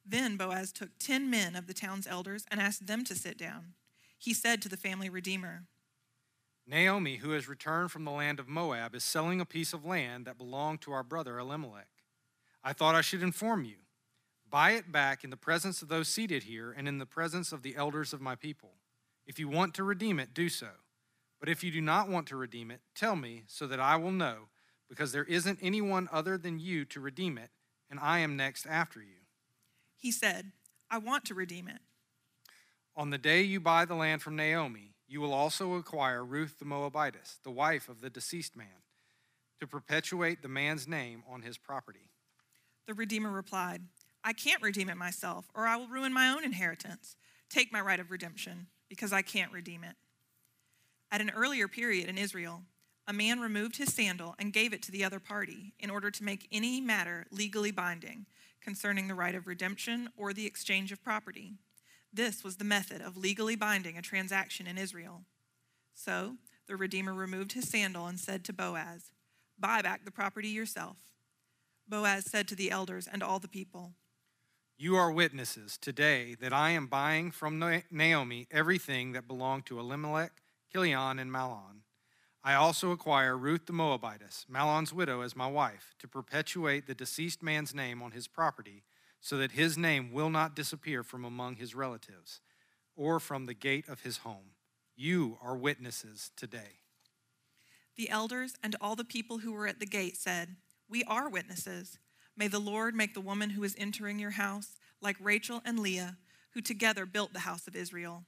Then 0.07 0.37
Boaz 0.37 0.71
took 0.71 0.91
ten 1.01 1.29
men 1.29 1.57
of 1.57 1.67
the 1.67 1.75
town's 1.75 2.07
elders 2.07 2.45
and 2.49 2.61
asked 2.61 2.87
them 2.87 3.03
to 3.07 3.17
sit 3.17 3.37
down. 3.37 3.75
He 4.17 4.33
said 4.33 4.63
to 4.63 4.69
the 4.69 4.77
family 4.77 5.09
redeemer, 5.11 5.65
Naomi, 6.65 7.17
who 7.17 7.31
has 7.31 7.49
returned 7.49 7.91
from 7.91 8.05
the 8.05 8.13
land 8.13 8.39
of 8.39 8.47
Moab, 8.47 8.95
is 8.95 9.03
selling 9.03 9.41
a 9.41 9.45
piece 9.45 9.73
of 9.73 9.85
land 9.85 10.27
that 10.27 10.39
belonged 10.39 10.81
to 10.83 10.93
our 10.93 11.03
brother 11.03 11.41
Elimelech. 11.41 11.89
I 12.63 12.73
thought 12.73 12.95
I 12.95 13.01
should 13.01 13.25
inform 13.25 13.65
you. 13.65 13.79
Buy 14.51 14.73
it 14.73 14.91
back 14.91 15.23
in 15.23 15.31
the 15.31 15.37
presence 15.37 15.81
of 15.81 15.89
those 15.89 16.09
seated 16.09 16.43
here 16.43 16.75
and 16.77 16.89
in 16.89 16.99
the 16.99 17.07
presence 17.07 17.53
of 17.53 17.63
the 17.63 17.77
elders 17.77 18.13
of 18.13 18.21
my 18.21 18.35
people. 18.35 18.71
If 19.27 19.39
you 19.39 19.49
want 19.49 19.75
to 19.75 19.85
redeem 19.85 20.19
it, 20.19 20.35
do 20.35 20.49
so. 20.49 20.71
But 21.39 21.49
if 21.49 21.63
you 21.63 21.71
do 21.71 21.81
not 21.81 22.09
want 22.09 22.27
to 22.29 22.37
redeem 22.37 22.71
it, 22.71 22.81
tell 22.95 23.15
me 23.15 23.45
so 23.47 23.67
that 23.69 23.79
I 23.79 23.97
will 23.97 24.11
know, 24.11 24.49
because 24.89 25.13
there 25.13 25.25
isn't 25.25 25.61
anyone 25.63 26.09
other 26.11 26.37
than 26.37 26.59
you 26.59 26.85
to 26.87 27.01
redeem 27.01 27.39
it, 27.39 27.51
and 27.89 28.01
I 28.01 28.19
am 28.19 28.37
next 28.37 28.67
after 28.67 29.01
you. 29.01 29.23
He 29.97 30.11
said, 30.11 30.53
I 30.91 30.99
want 30.99 31.25
to 31.27 31.35
redeem 31.35 31.69
it. 31.69 31.79
On 32.97 33.11
the 33.11 33.19
day 33.19 33.43
you 33.43 33.61
buy 33.61 33.85
the 33.85 33.95
land 33.95 34.21
from 34.21 34.35
Naomi, 34.35 34.95
you 35.07 35.21
will 35.21 35.33
also 35.33 35.75
acquire 35.75 36.25
Ruth 36.25 36.59
the 36.59 36.65
Moabitess, 36.65 37.39
the 37.45 37.51
wife 37.51 37.89
of 37.89 38.01
the 38.01 38.11
deceased 38.11 38.57
man, 38.57 38.83
to 39.61 39.67
perpetuate 39.67 40.43
the 40.43 40.49
man's 40.49 40.89
name 40.89 41.23
on 41.31 41.43
his 41.43 41.57
property. 41.57 42.11
The 42.87 42.95
Redeemer 42.95 43.31
replied, 43.31 43.83
I 44.23 44.33
can't 44.33 44.63
redeem 44.63 44.91
it 44.91 44.97
myself, 44.97 45.47
or 45.55 45.67
I 45.67 45.77
will 45.77 45.89
ruin 45.89 46.13
my 46.13 46.29
own 46.29 46.45
inheritance. 46.45 47.17
Take 47.49 47.73
my 47.73 47.81
right 47.81 48.01
of 48.01 48.11
redemption, 48.11 48.67
because 48.89 49.13
I 49.13 49.23
can't 49.23 49.53
redeem 49.53 49.85
it. 49.85 49.97
At 51.11 51.21
an 51.21 51.31
earlier 51.31 51.69
period 51.69 52.09
in 52.09 52.19
Israel, 52.19 52.63
a 53.07 53.13
man 53.13 53.41
removed 53.41 53.77
his 53.77 53.93
sandal 53.93 54.37
and 54.39 54.53
gave 54.53 54.73
it 54.73 54.83
to 54.83 54.93
the 54.93 55.05
other 55.05 55.19
party 55.19 55.73
in 55.81 55.91
order 55.91 56.11
to 56.11 56.25
make 56.25 56.47
any 56.53 56.81
matter 56.81 57.27
legally 57.33 57.73
binding 57.73 58.27
concerning 58.61 59.09
the 59.09 59.15
right 59.15 59.35
of 59.35 59.47
redemption 59.47 60.11
or 60.17 60.33
the 60.33 60.47
exchange 60.47 60.93
of 60.93 61.03
property. 61.03 61.55
This 62.13 62.45
was 62.45 62.57
the 62.57 62.65
method 62.65 63.01
of 63.01 63.17
legally 63.17 63.57
binding 63.57 63.97
a 63.97 64.03
transaction 64.03 64.67
in 64.67 64.79
Israel. 64.79 65.23
So 65.95 66.37
the 66.67 66.77
Redeemer 66.77 67.15
removed 67.15 67.53
his 67.53 67.69
sandal 67.69 68.07
and 68.07 68.21
said 68.21 68.45
to 68.45 68.53
Boaz, 68.53 69.13
Buy 69.59 69.83
back 69.83 70.05
the 70.05 70.11
property 70.11 70.49
yourself. 70.49 70.97
Boaz 71.89 72.25
said 72.25 72.47
to 72.49 72.55
the 72.55 72.71
elders 72.71 73.09
and 73.11 73.23
all 73.23 73.39
the 73.39 73.49
people, 73.49 73.95
you 74.81 74.97
are 74.97 75.13
witnesses 75.13 75.77
today 75.77 76.35
that 76.41 76.55
I 76.55 76.71
am 76.71 76.87
buying 76.87 77.33
from 77.33 77.83
Naomi 77.91 78.47
everything 78.51 79.13
that 79.13 79.29
belonged 79.29 79.67
to 79.67 79.79
Elimelech, 79.79 80.33
Chilion, 80.73 81.19
and 81.19 81.31
Mahlon. 81.31 81.83
I 82.43 82.55
also 82.55 82.91
acquire 82.91 83.37
Ruth 83.37 83.67
the 83.67 83.75
Moabitess, 83.75 84.47
Mahlon's 84.51 84.95
widow, 84.95 85.21
as 85.21 85.37
my 85.37 85.47
wife, 85.47 85.95
to 85.99 86.09
perpetuate 86.09 86.87
the 86.87 86.95
deceased 86.95 87.43
man's 87.43 87.75
name 87.75 88.01
on 88.01 88.13
his 88.13 88.27
property, 88.27 88.85
so 89.21 89.37
that 89.37 89.53
his 89.53 89.77
name 89.77 90.13
will 90.13 90.31
not 90.31 90.57
disappear 90.57 91.03
from 91.03 91.27
among 91.27 91.57
his 91.57 91.75
relatives 91.75 92.41
or 92.97 93.21
from 93.21 93.45
the 93.45 93.53
gate 93.53 93.87
of 93.87 94.01
his 94.01 94.19
home. 94.19 94.55
You 94.97 95.37
are 95.43 95.59
witnesses 95.59 96.31
today. 96.37 96.81
The 97.97 98.09
elders 98.09 98.55
and 98.63 98.75
all 98.81 98.97
the 98.97 99.05
people 99.05 99.41
who 99.41 99.53
were 99.53 99.67
at 99.67 99.79
the 99.79 99.85
gate 99.85 100.17
said, 100.17 100.57
We 100.89 101.05
are 101.05 101.29
witnesses. 101.29 101.99
May 102.41 102.49
the 102.49 102.59
Lord 102.59 102.95
make 102.95 103.13
the 103.13 103.21
woman 103.21 103.51
who 103.51 103.65
is 103.65 103.77
entering 103.77 104.19
your 104.19 104.31
house 104.31 104.79
like 105.03 105.19
Rachel 105.21 105.61
and 105.63 105.79
Leah, 105.79 106.17
who 106.53 106.63
together 106.63 107.05
built 107.05 107.35
the 107.35 107.41
house 107.41 107.69
of 107.69 107.77
Israel. 107.77 108.25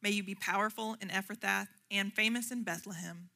May 0.00 0.10
you 0.10 0.22
be 0.22 0.36
powerful 0.36 0.96
in 1.00 1.08
Ephrathah 1.08 1.66
and 1.90 2.12
famous 2.12 2.52
in 2.52 2.62
Bethlehem. 2.62 3.30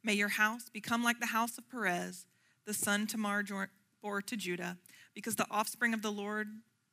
May 0.00 0.12
your 0.12 0.28
house 0.28 0.70
become 0.72 1.02
like 1.02 1.18
the 1.18 1.26
house 1.26 1.58
of 1.58 1.68
Perez, 1.68 2.26
the 2.64 2.72
son 2.72 3.08
Tamar 3.08 3.42
bore 4.00 4.22
to 4.22 4.36
Judah, 4.36 4.78
because 5.12 5.34
the 5.34 5.50
offspring 5.50 5.92
of 5.92 6.02
the 6.02 6.12
Lord 6.12 6.46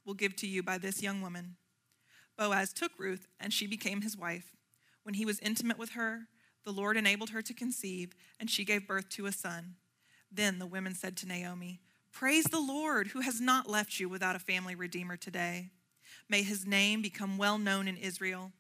will 0.04 0.16
give 0.16 0.36
to 0.38 0.48
you 0.48 0.64
by 0.64 0.80
this 0.80 1.04
young 1.04 1.22
woman. 1.22 1.58
Boaz 2.36 2.74
took 2.74 2.94
Ruth, 2.98 3.28
and 3.40 3.54
she 3.54 3.68
became 3.68 4.02
his 4.02 4.18
wife. 4.18 4.56
When 5.04 5.14
he 5.14 5.26
was 5.26 5.38
intimate 5.42 5.78
with 5.78 5.92
her, 5.92 6.22
the 6.66 6.74
Lord 6.74 6.98
enabled 6.98 7.30
her 7.30 7.44
to 7.44 7.54
conceive, 7.54 8.16
and 8.40 8.50
she 8.50 8.66
gave 8.66 8.88
birth 8.88 9.08
to 9.10 9.28
a 9.28 9.32
son. 9.32 9.76
Then 10.32 10.58
the 10.58 10.66
women 10.66 10.96
said 10.96 11.16
to 11.18 11.28
Naomi, 11.28 11.80
Praise 12.12 12.46
the 12.46 12.60
Lord 12.60 13.08
who 13.08 13.22
has 13.22 13.42
not 13.42 13.70
left 13.70 14.00
you 14.00 14.08
without 14.08 14.36
a 14.36 14.40
family 14.40 14.76
redeemer 14.76 15.18
today. 15.18 15.70
May 16.30 16.44
his 16.44 16.68
name 16.68 17.02
become 17.02 17.38
well 17.38 17.58
known 17.58 17.88
in 17.88 17.98
Israel. 17.98 18.52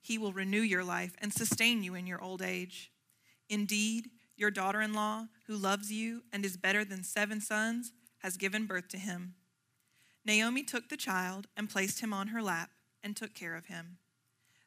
He 0.00 0.16
will 0.16 0.32
renew 0.32 0.60
your 0.60 0.84
life 0.84 1.16
and 1.20 1.32
sustain 1.32 1.82
you 1.82 1.94
in 1.94 2.06
your 2.06 2.22
old 2.22 2.40
age. 2.40 2.92
Indeed, 3.48 4.10
your 4.36 4.50
daughter 4.50 4.80
in 4.80 4.94
law, 4.94 5.26
who 5.46 5.56
loves 5.56 5.90
you 5.90 6.22
and 6.32 6.44
is 6.44 6.56
better 6.56 6.84
than 6.84 7.02
seven 7.02 7.40
sons, 7.40 7.92
has 8.18 8.36
given 8.36 8.66
birth 8.66 8.88
to 8.88 8.98
him. 8.98 9.34
Naomi 10.24 10.62
took 10.62 10.88
the 10.88 10.96
child 10.96 11.46
and 11.56 11.68
placed 11.68 12.00
him 12.00 12.12
on 12.12 12.28
her 12.28 12.42
lap 12.42 12.70
and 13.02 13.16
took 13.16 13.34
care 13.34 13.54
of 13.56 13.66
him. 13.66 13.98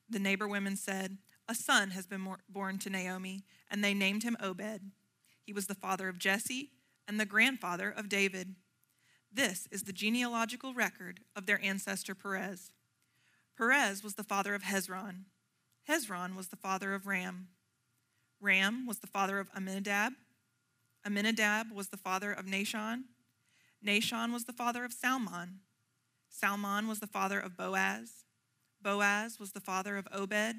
The 0.10 0.20
neighbor 0.20 0.48
women 0.48 0.76
said, 0.76 1.18
A 1.48 1.56
son 1.56 1.92
has 1.92 2.06
been 2.06 2.28
born 2.50 2.78
to 2.80 2.90
Naomi, 2.90 3.46
and 3.72 3.84
they 3.84 3.94
named 3.94 4.24
him 4.24 4.38
Obed. 4.42 4.92
He 5.44 5.54
was 5.54 5.68
the 5.68 5.76
father 5.76 6.10
of 6.10 6.18
Jesse 6.18 6.72
and 7.08 7.20
the 7.20 7.26
grandfather 7.26 7.90
of 7.90 8.10
David. 8.10 8.56
This 9.32 9.68
is 9.72 9.84
the 9.84 9.94
genealogical 9.94 10.74
record 10.74 11.22
of 11.36 11.46
their 11.46 11.64
ancestor 11.64 12.14
Perez. 12.14 12.72
Perez 13.58 14.04
was 14.04 14.16
the 14.16 14.24
father 14.24 14.54
of 14.56 14.64
Hezron. 14.64 15.26
Hezron 15.90 16.36
was 16.36 16.48
the 16.50 16.56
father 16.56 16.94
of 16.94 17.08
Ram. 17.08 17.48
Ram 18.40 18.86
was 18.86 19.00
the 19.00 19.08
father 19.08 19.40
of 19.40 19.50
Amminadab. 19.56 20.14
Amminadab 21.06 21.72
was 21.72 21.90
the 21.90 21.98
father 21.98 22.32
of 22.32 22.46
Nahshon. 22.46 23.04
Nahshon 23.86 24.32
was 24.32 24.46
the 24.46 24.54
father 24.54 24.86
of 24.86 24.94
Salmon. 24.94 25.60
Salmon 26.30 26.88
was 26.88 27.00
the 27.00 27.08
father 27.08 27.40
of 27.40 27.58
Boaz. 27.58 28.26
Boaz 28.82 29.40
was 29.40 29.52
the 29.52 29.60
father 29.60 29.98
of 29.98 30.08
Obed. 30.12 30.56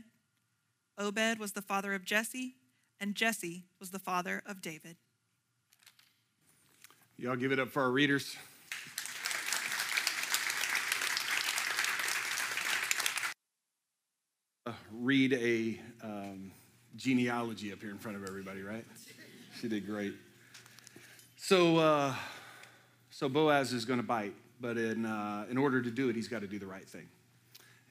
Obed 0.99 1.39
was 1.39 1.53
the 1.53 1.63
father 1.63 1.95
of 1.95 2.05
Jesse, 2.05 2.57
and 3.01 3.15
Jesse 3.15 3.65
was 3.81 3.91
the 3.91 3.99
father 3.99 4.43
of 4.47 4.63
David. 4.63 4.97
Y'all 7.17 7.37
give 7.37 7.53
it 7.53 7.61
up 7.61 7.69
for 7.69 7.81
our 7.81 7.93
readers. 7.93 8.37
Uh, 14.67 14.73
read 14.93 15.33
a 15.33 15.81
um, 16.05 16.51
genealogy 16.97 17.73
up 17.73 17.81
here 17.81 17.91
in 17.91 17.99
front 17.99 18.17
of 18.17 18.25
everybody, 18.25 18.63
right? 18.63 18.85
She 19.61 19.69
did 19.69 19.87
great. 19.87 20.15
So, 21.37 21.77
uh, 21.77 22.15
so 23.11 23.29
Boaz 23.29 23.73
is 23.73 23.85
going 23.85 24.01
to 24.01 24.07
bite, 24.07 24.35
but 24.61 24.77
in 24.77 25.07
uh, 25.07 25.47
in 25.49 25.57
order 25.57 25.81
to 25.83 25.93
do 25.93 26.09
it, 26.09 26.17
he's 26.17 26.27
got 26.27 26.41
to 26.41 26.49
do 26.49 26.59
the 26.59 26.67
right 26.67 26.89
thing. 26.89 27.07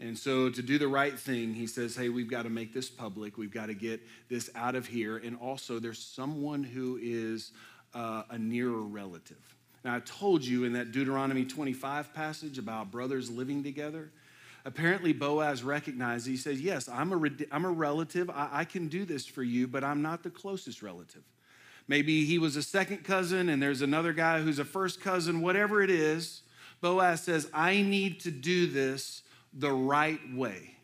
And 0.02 0.18
so, 0.18 0.50
to 0.50 0.62
do 0.62 0.78
the 0.78 0.90
right 0.90 1.18
thing, 1.18 1.54
he 1.54 1.66
says, 1.66 1.96
Hey, 1.96 2.10
we've 2.10 2.30
got 2.30 2.44
to 2.44 2.50
make 2.50 2.74
this 2.74 2.90
public. 2.90 3.38
We've 3.38 3.54
got 3.54 3.68
to 3.68 3.74
get 3.74 4.02
this 4.28 4.50
out 4.54 4.76
of 4.76 4.86
here. 4.86 5.16
And 5.16 5.38
also, 5.38 5.80
there's 5.80 6.04
someone 6.04 6.62
who 6.62 7.00
is 7.02 7.54
uh, 7.94 8.24
a 8.30 8.38
nearer 8.38 8.82
relative. 8.82 9.38
Now, 9.84 9.96
I 9.96 10.00
told 10.00 10.46
you 10.46 10.64
in 10.64 10.74
that 10.74 10.92
Deuteronomy 10.92 11.46
25 11.46 12.14
passage 12.14 12.58
about 12.58 12.92
brothers 12.92 13.30
living 13.30 13.64
together. 13.64 14.12
Apparently, 14.66 15.12
Boaz 15.12 15.62
recognized, 15.62 16.26
he 16.26 16.38
says, 16.38 16.62
Yes, 16.62 16.88
I'm 16.88 17.12
a, 17.12 17.30
I'm 17.52 17.66
a 17.66 17.72
relative. 17.72 18.30
I, 18.30 18.50
I 18.52 18.66
can 18.66 18.88
do 18.88 19.04
this 19.04 19.26
for 19.26 19.44
you, 19.44 19.68
but 19.68 19.84
I'm 19.84 20.02
not 20.02 20.24
the 20.24 20.30
closest 20.30 20.82
relative. 20.82 21.24
Maybe 21.88 22.24
he 22.24 22.40
was 22.40 22.56
a 22.56 22.64
second 22.64 23.04
cousin 23.04 23.50
and 23.50 23.62
there's 23.62 23.82
another 23.82 24.14
guy 24.14 24.42
who's 24.42 24.60
a 24.60 24.66
first 24.66 25.02
cousin, 25.02 25.42
whatever 25.42 25.82
it 25.82 25.90
is. 25.90 26.44
Boaz 26.80 27.22
says, 27.22 27.50
I 27.54 27.82
need 27.82 28.22
to 28.22 28.32
do 28.32 28.68
this 28.68 29.24
the 29.54 29.72
right 29.72 30.20
way. 30.34 30.78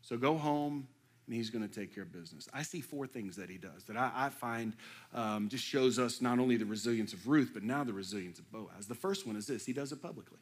So 0.00 0.16
go 0.16 0.36
home 0.36 0.88
and 1.30 1.36
he's 1.36 1.48
going 1.48 1.66
to 1.66 1.72
take 1.72 1.94
care 1.94 2.02
of 2.02 2.12
business. 2.12 2.48
I 2.52 2.62
see 2.62 2.80
four 2.80 3.06
things 3.06 3.36
that 3.36 3.48
he 3.48 3.56
does 3.56 3.84
that 3.84 3.96
I, 3.96 4.10
I 4.12 4.28
find 4.30 4.74
um, 5.14 5.48
just 5.48 5.64
shows 5.64 5.96
us 5.96 6.20
not 6.20 6.40
only 6.40 6.56
the 6.56 6.66
resilience 6.66 7.12
of 7.12 7.28
Ruth, 7.28 7.52
but 7.54 7.62
now 7.62 7.84
the 7.84 7.92
resilience 7.92 8.40
of 8.40 8.50
Boaz. 8.50 8.88
The 8.88 8.96
first 8.96 9.28
one 9.28 9.36
is 9.36 9.46
this 9.46 9.64
he 9.64 9.72
does 9.72 9.92
it 9.92 10.02
publicly. 10.02 10.40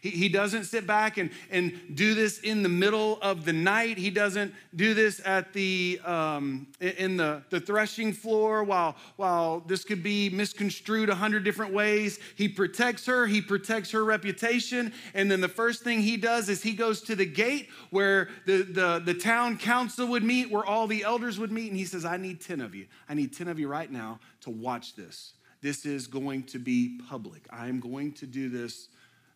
He, 0.00 0.10
he 0.10 0.28
doesn't 0.28 0.64
sit 0.64 0.86
back 0.86 1.18
and, 1.18 1.30
and 1.50 1.72
do 1.94 2.14
this 2.14 2.38
in 2.40 2.62
the 2.62 2.68
middle 2.68 3.18
of 3.22 3.44
the 3.44 3.52
night. 3.52 3.98
He 3.98 4.10
doesn't 4.10 4.54
do 4.74 4.94
this 4.94 5.20
at 5.24 5.52
the 5.52 6.00
um, 6.04 6.66
in 6.80 7.16
the, 7.16 7.42
the 7.50 7.60
threshing 7.60 8.12
floor 8.12 8.64
while, 8.64 8.96
while 9.16 9.60
this 9.60 9.84
could 9.84 10.02
be 10.02 10.30
misconstrued 10.30 11.08
a 11.08 11.14
hundred 11.14 11.44
different 11.44 11.72
ways. 11.72 12.18
He 12.36 12.48
protects 12.48 13.06
her, 13.06 13.26
he 13.26 13.40
protects 13.40 13.90
her 13.90 14.04
reputation. 14.04 14.92
And 15.14 15.30
then 15.30 15.40
the 15.40 15.48
first 15.48 15.82
thing 15.82 16.00
he 16.00 16.16
does 16.16 16.48
is 16.48 16.62
he 16.62 16.72
goes 16.72 17.02
to 17.02 17.16
the 17.16 17.26
gate 17.26 17.68
where 17.90 18.28
the, 18.46 18.62
the, 18.62 19.02
the 19.04 19.14
town 19.14 19.58
council 19.58 20.06
would 20.08 20.24
meet, 20.24 20.50
where 20.50 20.64
all 20.64 20.86
the 20.86 21.04
elders 21.04 21.38
would 21.38 21.52
meet, 21.52 21.68
and 21.68 21.76
he 21.76 21.84
says, 21.84 22.04
I 22.04 22.16
need 22.16 22.40
10 22.40 22.60
of 22.60 22.74
you. 22.74 22.86
I 23.08 23.14
need 23.14 23.36
10 23.36 23.48
of 23.48 23.58
you 23.58 23.68
right 23.68 23.90
now 23.90 24.20
to 24.42 24.50
watch 24.50 24.94
this. 24.94 25.34
This 25.62 25.84
is 25.84 26.06
going 26.06 26.44
to 26.44 26.58
be 26.58 27.00
public. 27.08 27.46
I 27.50 27.68
am 27.68 27.80
going 27.80 28.12
to 28.14 28.26
do 28.26 28.48
this 28.48 28.88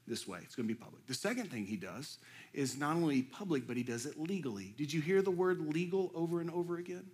this 0.06 0.28
way. 0.28 0.40
It's 0.42 0.54
going 0.54 0.68
to 0.68 0.74
be 0.74 0.78
public. 0.78 1.06
The 1.06 1.14
second 1.14 1.50
thing 1.50 1.66
he 1.66 1.76
does 1.76 2.18
is 2.52 2.76
not 2.76 2.96
only 2.96 3.22
public, 3.22 3.66
but 3.66 3.76
he 3.76 3.82
does 3.82 4.06
it 4.06 4.20
legally. 4.20 4.74
Did 4.76 4.92
you 4.92 5.00
hear 5.00 5.22
the 5.22 5.30
word 5.30 5.74
legal 5.74 6.10
over 6.14 6.40
and 6.40 6.50
over 6.50 6.76
again? 6.76 7.04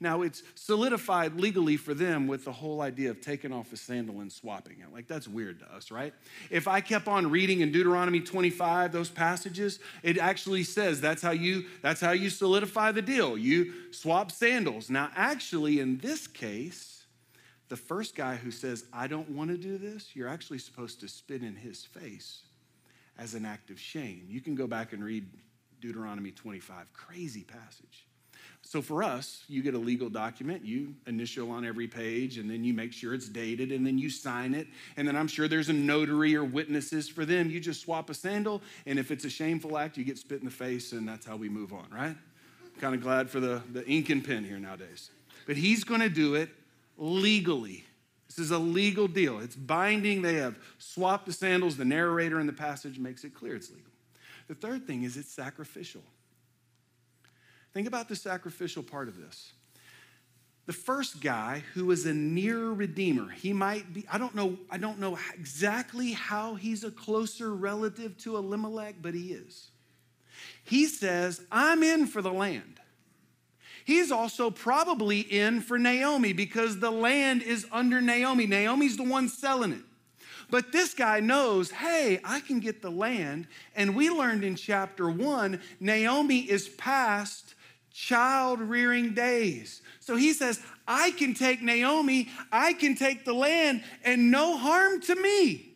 Now, 0.00 0.22
it's 0.22 0.42
solidified 0.54 1.38
legally 1.38 1.76
for 1.76 1.94
them 1.94 2.26
with 2.26 2.44
the 2.44 2.52
whole 2.52 2.80
idea 2.80 3.10
of 3.10 3.20
taking 3.20 3.52
off 3.52 3.72
a 3.72 3.76
sandal 3.76 4.20
and 4.20 4.32
swapping 4.32 4.80
it. 4.80 4.92
Like, 4.92 5.06
that's 5.06 5.28
weird 5.28 5.60
to 5.60 5.74
us, 5.74 5.90
right? 5.90 6.14
If 6.50 6.68
I 6.68 6.80
kept 6.80 7.08
on 7.08 7.30
reading 7.30 7.60
in 7.60 7.72
Deuteronomy 7.72 8.20
25, 8.20 8.92
those 8.92 9.10
passages, 9.10 9.78
it 10.02 10.18
actually 10.18 10.64
says 10.64 11.00
that's 11.00 11.22
how 11.22 11.32
you, 11.32 11.66
that's 11.82 12.00
how 12.00 12.12
you 12.12 12.30
solidify 12.30 12.92
the 12.92 13.02
deal. 13.02 13.36
You 13.36 13.92
swap 13.92 14.32
sandals. 14.32 14.90
Now, 14.90 15.10
actually, 15.14 15.80
in 15.80 15.98
this 15.98 16.26
case, 16.26 16.93
the 17.68 17.76
first 17.76 18.14
guy 18.14 18.36
who 18.36 18.50
says, 18.50 18.84
I 18.92 19.06
don't 19.06 19.30
want 19.30 19.50
to 19.50 19.56
do 19.56 19.78
this, 19.78 20.10
you're 20.14 20.28
actually 20.28 20.58
supposed 20.58 21.00
to 21.00 21.08
spit 21.08 21.42
in 21.42 21.56
his 21.56 21.84
face 21.84 22.42
as 23.18 23.34
an 23.34 23.44
act 23.44 23.70
of 23.70 23.80
shame. 23.80 24.26
You 24.28 24.40
can 24.40 24.54
go 24.54 24.66
back 24.66 24.92
and 24.92 25.02
read 25.02 25.26
Deuteronomy 25.80 26.30
25, 26.30 26.92
crazy 26.92 27.42
passage. 27.42 28.06
So 28.62 28.80
for 28.80 29.02
us, 29.02 29.44
you 29.46 29.62
get 29.62 29.74
a 29.74 29.78
legal 29.78 30.08
document, 30.08 30.64
you 30.64 30.94
initial 31.06 31.50
on 31.50 31.66
every 31.66 31.86
page, 31.86 32.38
and 32.38 32.50
then 32.50 32.64
you 32.64 32.72
make 32.72 32.92
sure 32.92 33.12
it's 33.12 33.28
dated, 33.28 33.72
and 33.72 33.86
then 33.86 33.98
you 33.98 34.08
sign 34.08 34.54
it. 34.54 34.66
And 34.96 35.06
then 35.06 35.16
I'm 35.16 35.28
sure 35.28 35.48
there's 35.48 35.68
a 35.68 35.74
notary 35.74 36.34
or 36.34 36.44
witnesses 36.44 37.08
for 37.08 37.26
them. 37.26 37.50
You 37.50 37.60
just 37.60 37.82
swap 37.82 38.08
a 38.08 38.14
sandal, 38.14 38.62
and 38.86 38.98
if 38.98 39.10
it's 39.10 39.24
a 39.26 39.30
shameful 39.30 39.76
act, 39.76 39.98
you 39.98 40.04
get 40.04 40.16
spit 40.18 40.38
in 40.38 40.46
the 40.46 40.50
face, 40.50 40.92
and 40.92 41.06
that's 41.06 41.26
how 41.26 41.36
we 41.36 41.48
move 41.48 41.72
on, 41.72 41.86
right? 41.92 42.16
Kind 42.80 42.94
of 42.94 43.02
glad 43.02 43.28
for 43.28 43.38
the, 43.38 43.62
the 43.72 43.86
ink 43.86 44.08
and 44.08 44.24
pen 44.24 44.44
here 44.44 44.58
nowadays. 44.58 45.10
But 45.46 45.56
he's 45.56 45.84
going 45.84 46.00
to 46.00 46.08
do 46.08 46.34
it 46.34 46.48
legally. 46.96 47.84
This 48.28 48.38
is 48.38 48.50
a 48.50 48.58
legal 48.58 49.06
deal. 49.06 49.38
It's 49.40 49.56
binding. 49.56 50.22
They 50.22 50.34
have 50.34 50.56
swapped 50.78 51.26
the 51.26 51.32
sandals. 51.32 51.76
The 51.76 51.84
narrator 51.84 52.40
in 52.40 52.46
the 52.46 52.52
passage 52.52 52.98
makes 52.98 53.24
it 53.24 53.34
clear 53.34 53.56
it's 53.56 53.70
legal. 53.70 53.90
The 54.48 54.54
third 54.54 54.86
thing 54.86 55.04
is 55.04 55.16
it's 55.16 55.32
sacrificial. 55.32 56.02
Think 57.72 57.88
about 57.88 58.08
the 58.08 58.16
sacrificial 58.16 58.82
part 58.82 59.08
of 59.08 59.16
this. 59.16 59.52
The 60.66 60.72
first 60.72 61.20
guy 61.20 61.62
who 61.74 61.90
is 61.90 62.06
a 62.06 62.14
near 62.14 62.70
redeemer, 62.70 63.28
he 63.30 63.52
might 63.52 63.92
be, 63.92 64.06
I 64.10 64.16
don't 64.16 64.34
know, 64.34 64.56
I 64.70 64.78
don't 64.78 64.98
know 64.98 65.18
exactly 65.34 66.12
how 66.12 66.54
he's 66.54 66.84
a 66.84 66.90
closer 66.90 67.54
relative 67.54 68.16
to 68.18 68.36
Elimelech, 68.36 68.96
but 69.02 69.12
he 69.12 69.32
is. 69.32 69.68
He 70.62 70.86
says, 70.86 71.42
I'm 71.52 71.82
in 71.82 72.06
for 72.06 72.22
the 72.22 72.32
land. 72.32 72.80
He's 73.84 74.10
also 74.10 74.50
probably 74.50 75.20
in 75.20 75.60
for 75.60 75.78
Naomi 75.78 76.32
because 76.32 76.80
the 76.80 76.90
land 76.90 77.42
is 77.42 77.66
under 77.70 78.00
Naomi. 78.00 78.46
Naomi's 78.46 78.96
the 78.96 79.04
one 79.04 79.28
selling 79.28 79.72
it. 79.72 79.82
But 80.50 80.72
this 80.72 80.94
guy 80.94 81.20
knows, 81.20 81.70
hey, 81.70 82.20
I 82.24 82.40
can 82.40 82.60
get 82.60 82.82
the 82.82 82.90
land. 82.90 83.46
And 83.74 83.94
we 83.94 84.10
learned 84.10 84.44
in 84.44 84.56
chapter 84.56 85.10
one, 85.10 85.60
Naomi 85.80 86.40
is 86.40 86.68
past 86.68 87.54
child 87.92 88.60
rearing 88.60 89.14
days. 89.14 89.82
So 90.00 90.16
he 90.16 90.32
says, 90.32 90.60
I 90.86 91.12
can 91.12 91.34
take 91.34 91.62
Naomi, 91.62 92.28
I 92.52 92.72
can 92.72 92.94
take 92.94 93.24
the 93.24 93.32
land, 93.32 93.84
and 94.04 94.30
no 94.30 94.56
harm 94.56 95.00
to 95.02 95.14
me. 95.14 95.73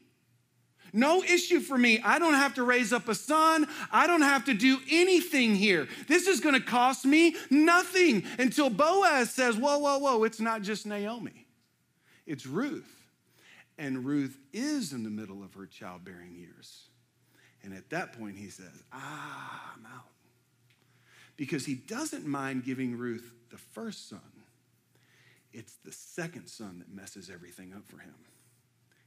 No 0.92 1.22
issue 1.22 1.60
for 1.60 1.76
me. 1.76 2.00
I 2.04 2.18
don't 2.18 2.34
have 2.34 2.54
to 2.54 2.62
raise 2.62 2.92
up 2.92 3.08
a 3.08 3.14
son. 3.14 3.66
I 3.90 4.06
don't 4.06 4.22
have 4.22 4.44
to 4.46 4.54
do 4.54 4.78
anything 4.90 5.54
here. 5.54 5.88
This 6.06 6.26
is 6.26 6.40
going 6.40 6.54
to 6.54 6.60
cost 6.60 7.04
me 7.04 7.36
nothing 7.50 8.24
until 8.38 8.70
Boaz 8.70 9.30
says, 9.30 9.56
Whoa, 9.56 9.78
whoa, 9.78 9.98
whoa, 9.98 10.24
it's 10.24 10.40
not 10.40 10.62
just 10.62 10.86
Naomi, 10.86 11.46
it's 12.26 12.46
Ruth. 12.46 12.94
And 13.80 14.04
Ruth 14.04 14.36
is 14.52 14.92
in 14.92 15.04
the 15.04 15.10
middle 15.10 15.42
of 15.42 15.54
her 15.54 15.66
childbearing 15.66 16.34
years. 16.34 16.88
And 17.62 17.72
at 17.72 17.90
that 17.90 18.18
point, 18.18 18.36
he 18.36 18.50
says, 18.50 18.82
Ah, 18.92 19.74
I'm 19.76 19.86
out. 19.86 20.06
Because 21.36 21.64
he 21.64 21.74
doesn't 21.74 22.26
mind 22.26 22.64
giving 22.64 22.98
Ruth 22.98 23.32
the 23.50 23.58
first 23.58 24.08
son, 24.08 24.20
it's 25.52 25.76
the 25.84 25.92
second 25.92 26.48
son 26.48 26.80
that 26.80 26.92
messes 26.92 27.30
everything 27.30 27.72
up 27.72 27.86
for 27.86 27.98
him. 27.98 28.14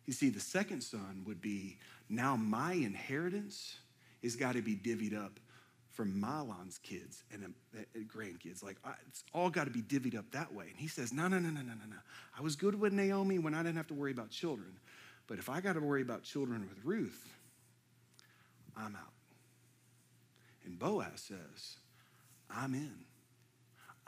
You 0.06 0.14
see, 0.14 0.30
the 0.30 0.40
second 0.40 0.82
son 0.82 1.24
would 1.26 1.42
be 1.42 1.78
now 2.10 2.36
my 2.36 2.74
inheritance 2.74 3.78
has 4.24 4.36
got 4.36 4.54
to 4.54 4.62
be 4.62 4.76
divvied 4.76 5.18
up 5.18 5.40
for 5.90 6.06
Mahlon's 6.06 6.78
kids 6.80 7.24
and 7.32 7.54
uh, 7.78 7.82
grandkids. 8.16 8.64
Like, 8.64 8.78
it's 9.08 9.24
all 9.34 9.50
got 9.50 9.66
to 9.66 9.72
be 9.72 9.82
divvied 9.82 10.18
up 10.18 10.26
that 10.32 10.54
way. 10.54 10.66
And 10.70 10.78
he 10.78 10.88
says, 10.88 11.12
No, 11.12 11.28
no, 11.28 11.40
no, 11.40 11.50
no, 11.50 11.62
no, 11.62 11.74
no, 11.74 11.86
no. 11.90 11.98
I 12.38 12.42
was 12.42 12.56
good 12.56 12.80
with 12.80 12.94
Naomi 12.94 13.40
when 13.40 13.54
I 13.54 13.62
didn't 13.62 13.78
have 13.78 13.88
to 13.88 13.94
worry 13.94 14.12
about 14.12 14.30
children. 14.30 14.74
But 15.28 15.38
if 15.38 15.50
I 15.50 15.62
got 15.62 15.74
to 15.74 15.82
worry 15.82 16.02
about 16.02 16.24
children 16.24 16.68
with 16.68 16.84
Ruth, 16.84 17.30
I'm 18.76 18.96
out. 18.96 19.14
And 20.66 20.78
Boaz 20.78 21.22
says, 21.28 21.78
I'm 22.50 22.74
in. 22.74 23.06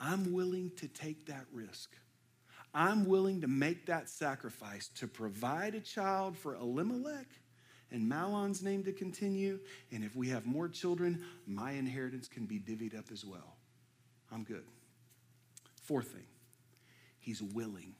I'm 0.00 0.32
willing 0.32 0.70
to 0.76 0.88
take 0.88 1.26
that 1.26 1.46
risk. 1.52 1.90
I'm 2.74 3.06
willing 3.06 3.40
to 3.42 3.48
make 3.48 3.86
that 3.86 4.08
sacrifice 4.08 4.88
to 4.96 5.06
provide 5.06 5.74
a 5.76 5.80
child 5.80 6.36
for 6.36 6.56
Elimelech 6.56 7.28
and 7.92 8.08
Mahlon's 8.08 8.62
name 8.62 8.82
to 8.84 8.92
continue. 8.92 9.60
And 9.92 10.02
if 10.02 10.16
we 10.16 10.28
have 10.30 10.44
more 10.44 10.68
children, 10.68 11.24
my 11.46 11.72
inheritance 11.72 12.26
can 12.26 12.46
be 12.46 12.58
divvied 12.58 12.98
up 12.98 13.12
as 13.12 13.24
well. 13.24 13.56
I'm 14.32 14.42
good. 14.42 14.64
Fourth 15.82 16.08
thing, 16.08 16.26
he's 17.20 17.40
willing. 17.40 17.94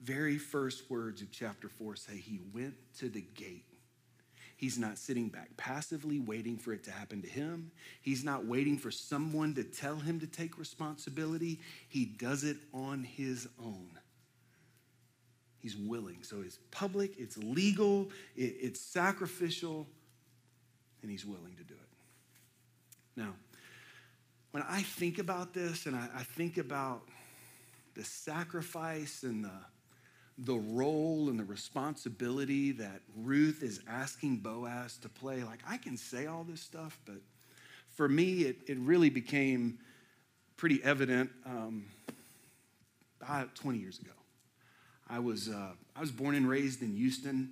Very 0.00 0.38
first 0.38 0.90
words 0.90 1.22
of 1.22 1.30
chapter 1.30 1.68
4 1.68 1.94
say 1.94 2.16
he 2.16 2.40
went 2.52 2.74
to 2.98 3.08
the 3.08 3.20
gate. 3.20 3.69
He's 4.60 4.78
not 4.78 4.98
sitting 4.98 5.30
back 5.30 5.56
passively 5.56 6.18
waiting 6.18 6.58
for 6.58 6.74
it 6.74 6.84
to 6.84 6.90
happen 6.90 7.22
to 7.22 7.28
him. 7.28 7.70
He's 8.02 8.22
not 8.22 8.44
waiting 8.44 8.76
for 8.76 8.90
someone 8.90 9.54
to 9.54 9.64
tell 9.64 9.96
him 9.96 10.20
to 10.20 10.26
take 10.26 10.58
responsibility. 10.58 11.60
He 11.88 12.04
does 12.04 12.44
it 12.44 12.58
on 12.74 13.02
his 13.02 13.48
own. 13.58 13.88
He's 15.60 15.78
willing. 15.78 16.18
So 16.20 16.42
it's 16.44 16.58
public, 16.70 17.14
it's 17.16 17.38
legal, 17.38 18.10
it's 18.36 18.78
sacrificial, 18.78 19.86
and 21.00 21.10
he's 21.10 21.24
willing 21.24 21.54
to 21.56 21.64
do 21.64 21.72
it. 21.72 23.16
Now, 23.16 23.32
when 24.50 24.62
I 24.68 24.82
think 24.82 25.18
about 25.18 25.54
this 25.54 25.86
and 25.86 25.96
I, 25.96 26.06
I 26.14 26.22
think 26.22 26.58
about 26.58 27.08
the 27.94 28.04
sacrifice 28.04 29.22
and 29.22 29.42
the 29.42 29.58
the 30.44 30.56
role 30.56 31.28
and 31.28 31.38
the 31.38 31.44
responsibility 31.44 32.72
that 32.72 33.02
Ruth 33.16 33.62
is 33.62 33.80
asking 33.86 34.38
Boaz 34.38 34.96
to 34.98 35.08
play. 35.08 35.44
Like, 35.44 35.60
I 35.68 35.76
can 35.76 35.96
say 35.96 36.26
all 36.26 36.44
this 36.44 36.60
stuff, 36.60 36.98
but 37.04 37.16
for 37.94 38.08
me, 38.08 38.42
it, 38.42 38.56
it 38.66 38.78
really 38.78 39.10
became 39.10 39.78
pretty 40.56 40.82
evident 40.82 41.30
um, 41.44 41.84
about 43.20 43.54
20 43.54 43.78
years 43.78 43.98
ago. 43.98 44.12
I 45.08 45.18
was, 45.18 45.48
uh, 45.48 45.72
I 45.94 46.00
was 46.00 46.10
born 46.10 46.34
and 46.34 46.48
raised 46.48 46.82
in 46.82 46.96
Houston. 46.96 47.50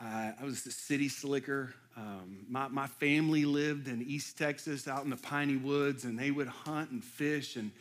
Uh, 0.00 0.32
I 0.40 0.44
was 0.44 0.64
a 0.66 0.70
city 0.70 1.08
slicker. 1.08 1.74
Um, 1.96 2.46
my, 2.48 2.68
my 2.68 2.86
family 2.86 3.44
lived 3.44 3.88
in 3.88 4.02
East 4.02 4.38
Texas 4.38 4.88
out 4.88 5.04
in 5.04 5.10
the 5.10 5.16
piney 5.16 5.56
woods, 5.56 6.04
and 6.04 6.18
they 6.18 6.30
would 6.30 6.48
hunt 6.48 6.90
and 6.90 7.04
fish 7.04 7.56
and 7.56 7.72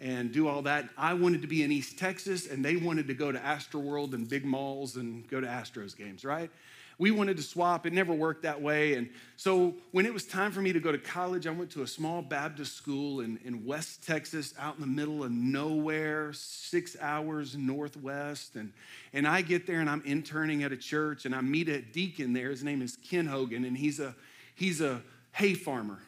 and 0.00 0.32
do 0.32 0.48
all 0.48 0.62
that. 0.62 0.88
I 0.96 1.14
wanted 1.14 1.42
to 1.42 1.48
be 1.48 1.62
in 1.62 1.72
East 1.72 1.98
Texas, 1.98 2.46
and 2.46 2.64
they 2.64 2.76
wanted 2.76 3.08
to 3.08 3.14
go 3.14 3.32
to 3.32 3.38
Astroworld 3.38 4.14
and 4.14 4.28
big 4.28 4.44
malls 4.44 4.96
and 4.96 5.26
go 5.28 5.40
to 5.40 5.46
Astros 5.46 5.96
games, 5.96 6.24
right? 6.24 6.50
We 6.98 7.10
wanted 7.10 7.36
to 7.38 7.42
swap. 7.42 7.86
It 7.86 7.92
never 7.92 8.12
worked 8.12 8.42
that 8.42 8.62
way. 8.62 8.94
And 8.94 9.10
so 9.36 9.74
when 9.90 10.06
it 10.06 10.14
was 10.14 10.26
time 10.26 10.52
for 10.52 10.60
me 10.60 10.72
to 10.72 10.78
go 10.78 10.92
to 10.92 10.98
college, 10.98 11.46
I 11.46 11.50
went 11.50 11.70
to 11.72 11.82
a 11.82 11.86
small 11.86 12.22
Baptist 12.22 12.76
school 12.76 13.20
in, 13.20 13.40
in 13.44 13.64
West 13.64 14.06
Texas, 14.06 14.54
out 14.58 14.76
in 14.76 14.80
the 14.80 14.86
middle 14.86 15.24
of 15.24 15.32
nowhere, 15.32 16.32
six 16.32 16.96
hours 17.00 17.56
northwest. 17.56 18.54
And, 18.54 18.72
and 19.12 19.26
I 19.26 19.42
get 19.42 19.66
there 19.66 19.80
and 19.80 19.90
I'm 19.90 20.02
interning 20.04 20.62
at 20.62 20.70
a 20.70 20.76
church 20.76 21.26
and 21.26 21.34
I 21.34 21.40
meet 21.40 21.68
a 21.68 21.80
deacon 21.80 22.32
there. 22.32 22.50
His 22.50 22.62
name 22.62 22.80
is 22.80 22.96
Ken 22.96 23.26
Hogan, 23.26 23.64
and 23.64 23.76
he's 23.76 23.98
a, 23.98 24.14
he's 24.54 24.80
a 24.80 25.02
hay 25.32 25.54
farmer. 25.54 25.98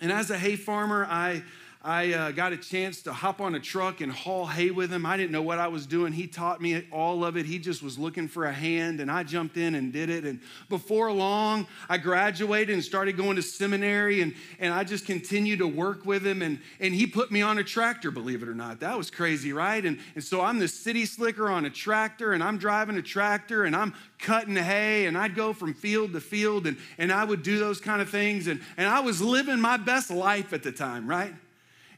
And 0.00 0.10
as 0.10 0.30
a 0.30 0.36
hay 0.36 0.56
farmer, 0.56 1.06
I, 1.08 1.44
I 1.86 2.14
uh, 2.14 2.30
got 2.30 2.54
a 2.54 2.56
chance 2.56 3.02
to 3.02 3.12
hop 3.12 3.42
on 3.42 3.54
a 3.54 3.60
truck 3.60 4.00
and 4.00 4.10
haul 4.10 4.46
hay 4.46 4.70
with 4.70 4.90
him. 4.90 5.04
I 5.04 5.18
didn't 5.18 5.32
know 5.32 5.42
what 5.42 5.58
I 5.58 5.68
was 5.68 5.84
doing. 5.84 6.14
He 6.14 6.26
taught 6.26 6.62
me 6.62 6.82
all 6.90 7.26
of 7.26 7.36
it. 7.36 7.44
He 7.44 7.58
just 7.58 7.82
was 7.82 7.98
looking 7.98 8.26
for 8.26 8.46
a 8.46 8.52
hand, 8.54 9.00
and 9.00 9.10
I 9.10 9.22
jumped 9.22 9.58
in 9.58 9.74
and 9.74 9.92
did 9.92 10.08
it. 10.08 10.24
And 10.24 10.40
before 10.70 11.12
long, 11.12 11.66
I 11.86 11.98
graduated 11.98 12.72
and 12.72 12.82
started 12.82 13.18
going 13.18 13.36
to 13.36 13.42
seminary, 13.42 14.22
and, 14.22 14.34
and 14.58 14.72
I 14.72 14.84
just 14.84 15.04
continued 15.04 15.58
to 15.58 15.66
work 15.66 16.06
with 16.06 16.26
him. 16.26 16.40
And, 16.40 16.58
and 16.80 16.94
he 16.94 17.06
put 17.06 17.30
me 17.30 17.42
on 17.42 17.58
a 17.58 17.64
tractor, 17.64 18.10
believe 18.10 18.42
it 18.42 18.48
or 18.48 18.54
not. 18.54 18.80
That 18.80 18.96
was 18.96 19.10
crazy, 19.10 19.52
right? 19.52 19.84
And, 19.84 19.98
and 20.14 20.24
so 20.24 20.40
I'm 20.40 20.60
the 20.60 20.68
city 20.68 21.04
slicker 21.04 21.50
on 21.50 21.66
a 21.66 21.70
tractor, 21.70 22.32
and 22.32 22.42
I'm 22.42 22.56
driving 22.56 22.96
a 22.96 23.02
tractor, 23.02 23.64
and 23.64 23.76
I'm 23.76 23.92
cutting 24.18 24.56
hay, 24.56 25.04
and 25.04 25.18
I'd 25.18 25.34
go 25.34 25.52
from 25.52 25.74
field 25.74 26.14
to 26.14 26.20
field, 26.22 26.66
and, 26.66 26.78
and 26.96 27.12
I 27.12 27.24
would 27.24 27.42
do 27.42 27.58
those 27.58 27.78
kind 27.78 28.00
of 28.00 28.08
things. 28.08 28.46
And, 28.46 28.62
and 28.78 28.88
I 28.88 29.00
was 29.00 29.20
living 29.20 29.60
my 29.60 29.76
best 29.76 30.10
life 30.10 30.54
at 30.54 30.62
the 30.62 30.72
time, 30.72 31.06
right? 31.06 31.34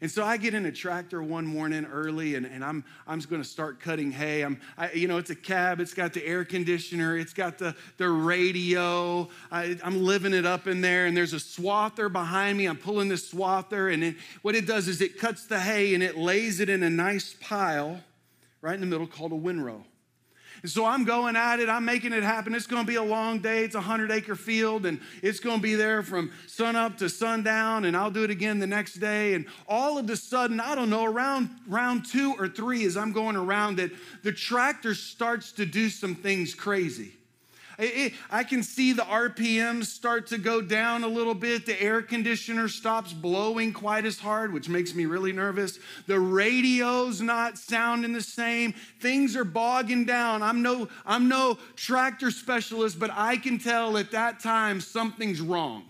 And 0.00 0.10
so 0.10 0.24
I 0.24 0.36
get 0.36 0.54
in 0.54 0.66
a 0.66 0.72
tractor 0.72 1.22
one 1.22 1.46
morning 1.46 1.86
early 1.86 2.34
and, 2.34 2.44
and 2.44 2.64
I'm, 2.64 2.84
I'm 3.06 3.18
going 3.20 3.42
to 3.42 3.48
start 3.48 3.80
cutting 3.80 4.10
hay. 4.10 4.42
I'm, 4.42 4.60
I, 4.76 4.92
you 4.92 5.08
know, 5.08 5.18
it's 5.18 5.30
a 5.30 5.34
cab, 5.34 5.80
it's 5.80 5.94
got 5.94 6.12
the 6.12 6.24
air 6.26 6.44
conditioner, 6.44 7.16
it's 7.16 7.32
got 7.32 7.58
the, 7.58 7.74
the 7.96 8.08
radio. 8.08 9.28
I, 9.50 9.78
am 9.82 10.02
living 10.02 10.34
it 10.34 10.44
up 10.44 10.66
in 10.66 10.80
there 10.80 11.06
and 11.06 11.16
there's 11.16 11.32
a 11.32 11.36
swather 11.36 12.12
behind 12.12 12.58
me. 12.58 12.66
I'm 12.66 12.76
pulling 12.76 13.08
this 13.08 13.32
swather 13.32 13.92
and 13.92 14.04
it, 14.04 14.16
what 14.42 14.54
it 14.54 14.66
does 14.66 14.88
is 14.88 15.00
it 15.00 15.18
cuts 15.18 15.46
the 15.46 15.60
hay 15.60 15.94
and 15.94 16.02
it 16.02 16.16
lays 16.16 16.60
it 16.60 16.68
in 16.68 16.82
a 16.82 16.90
nice 16.90 17.34
pile 17.40 18.00
right 18.60 18.74
in 18.74 18.80
the 18.80 18.86
middle 18.86 19.06
called 19.06 19.32
a 19.32 19.36
windrow. 19.36 19.84
And 20.62 20.70
so 20.70 20.84
I'm 20.84 21.04
going 21.04 21.36
at 21.36 21.60
it, 21.60 21.68
I'm 21.68 21.84
making 21.84 22.12
it 22.12 22.22
happen. 22.22 22.54
It's 22.54 22.66
going 22.66 22.82
to 22.82 22.86
be 22.86 22.96
a 22.96 23.02
long 23.02 23.40
day. 23.40 23.64
It's 23.64 23.74
a 23.74 23.78
100 23.78 24.10
acre 24.10 24.34
field, 24.34 24.86
and 24.86 25.00
it's 25.22 25.40
going 25.40 25.56
to 25.56 25.62
be 25.62 25.74
there 25.74 26.02
from 26.02 26.32
sunup 26.46 26.98
to 26.98 27.08
sundown, 27.08 27.84
and 27.84 27.96
I'll 27.96 28.10
do 28.10 28.24
it 28.24 28.30
again 28.30 28.58
the 28.58 28.66
next 28.66 28.94
day. 28.94 29.34
And 29.34 29.46
all 29.68 29.98
of 29.98 30.08
a 30.08 30.16
sudden, 30.16 30.60
I 30.60 30.74
don't 30.74 30.90
know, 30.90 31.04
around 31.04 31.50
round 31.66 32.06
two 32.06 32.34
or 32.38 32.48
three, 32.48 32.84
as 32.84 32.96
I'm 32.96 33.12
going 33.12 33.36
around 33.36 33.80
it, 33.80 33.92
the 34.22 34.32
tractor 34.32 34.94
starts 34.94 35.52
to 35.52 35.66
do 35.66 35.88
some 35.88 36.14
things 36.14 36.54
crazy. 36.54 37.12
I 37.78 38.44
can 38.44 38.62
see 38.62 38.92
the 38.92 39.02
RPMs 39.02 39.86
start 39.86 40.28
to 40.28 40.38
go 40.38 40.60
down 40.60 41.04
a 41.04 41.08
little 41.08 41.34
bit. 41.34 41.66
The 41.66 41.80
air 41.80 42.02
conditioner 42.02 42.68
stops 42.68 43.12
blowing 43.12 43.72
quite 43.72 44.06
as 44.06 44.18
hard, 44.18 44.52
which 44.52 44.68
makes 44.68 44.94
me 44.94 45.06
really 45.06 45.32
nervous. 45.32 45.78
The 46.06 46.18
radio's 46.18 47.20
not 47.20 47.58
sounding 47.58 48.12
the 48.12 48.22
same. 48.22 48.74
Things 49.00 49.36
are 49.36 49.44
bogging 49.44 50.04
down. 50.04 50.42
I'm 50.42 50.62
no, 50.62 50.88
I'm 51.04 51.28
no 51.28 51.58
tractor 51.74 52.30
specialist, 52.30 52.98
but 52.98 53.10
I 53.12 53.36
can 53.36 53.58
tell 53.58 53.98
at 53.98 54.10
that 54.12 54.40
time 54.40 54.80
something's 54.80 55.40
wrong. 55.40 55.84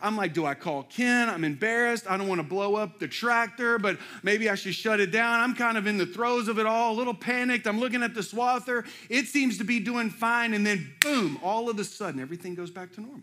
I'm 0.00 0.16
like, 0.16 0.32
do 0.32 0.46
I 0.46 0.54
call 0.54 0.84
Ken? 0.84 1.28
I'm 1.28 1.44
embarrassed. 1.44 2.06
I 2.08 2.16
don't 2.16 2.28
want 2.28 2.40
to 2.40 2.46
blow 2.46 2.76
up 2.76 2.98
the 2.98 3.08
tractor, 3.08 3.78
but 3.78 3.98
maybe 4.22 4.48
I 4.48 4.54
should 4.54 4.74
shut 4.74 5.00
it 5.00 5.10
down. 5.10 5.40
I'm 5.40 5.54
kind 5.54 5.76
of 5.76 5.86
in 5.86 5.98
the 5.98 6.06
throes 6.06 6.48
of 6.48 6.58
it 6.58 6.66
all, 6.66 6.94
a 6.94 6.96
little 6.96 7.14
panicked. 7.14 7.66
I'm 7.66 7.78
looking 7.78 8.02
at 8.02 8.14
the 8.14 8.20
swather. 8.20 8.86
It 9.08 9.26
seems 9.26 9.58
to 9.58 9.64
be 9.64 9.80
doing 9.80 10.10
fine. 10.10 10.54
And 10.54 10.66
then, 10.66 10.94
boom, 11.00 11.38
all 11.42 11.68
of 11.68 11.78
a 11.78 11.84
sudden, 11.84 12.20
everything 12.20 12.54
goes 12.54 12.70
back 12.70 12.92
to 12.94 13.00
normal. 13.00 13.22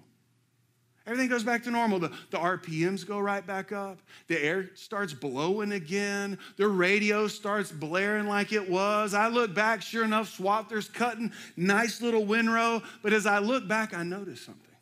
Everything 1.08 1.29
goes 1.29 1.43
back 1.43 1.63
to 1.63 1.71
normal. 1.71 1.99
The, 1.99 2.12
the 2.31 2.38
RPMs 2.38 3.05
go 3.05 3.19
right 3.19 3.45
back 3.45 3.71
up. 3.71 3.99
The 4.27 4.43
air 4.43 4.71
starts 4.73 5.13
blowing 5.13 5.71
again. 5.73 6.39
The 6.58 6.67
radio 6.67 7.27
starts 7.27 7.71
blaring 7.71 8.27
like 8.27 8.51
it 8.51 8.67
was. 8.67 9.13
I 9.13 9.27
look 9.27 9.53
back, 9.53 9.84
sure 9.84 10.03
enough, 10.03 10.36
Swather's 10.36 10.89
cutting, 10.89 11.31
nice 11.55 12.01
little 12.01 12.25
windrow. 12.25 12.81
But 13.03 13.13
as 13.13 13.27
I 13.27 13.38
look 13.38 13.67
back, 13.67 13.93
I 13.93 14.01
notice 14.01 14.41
something. 14.41 14.74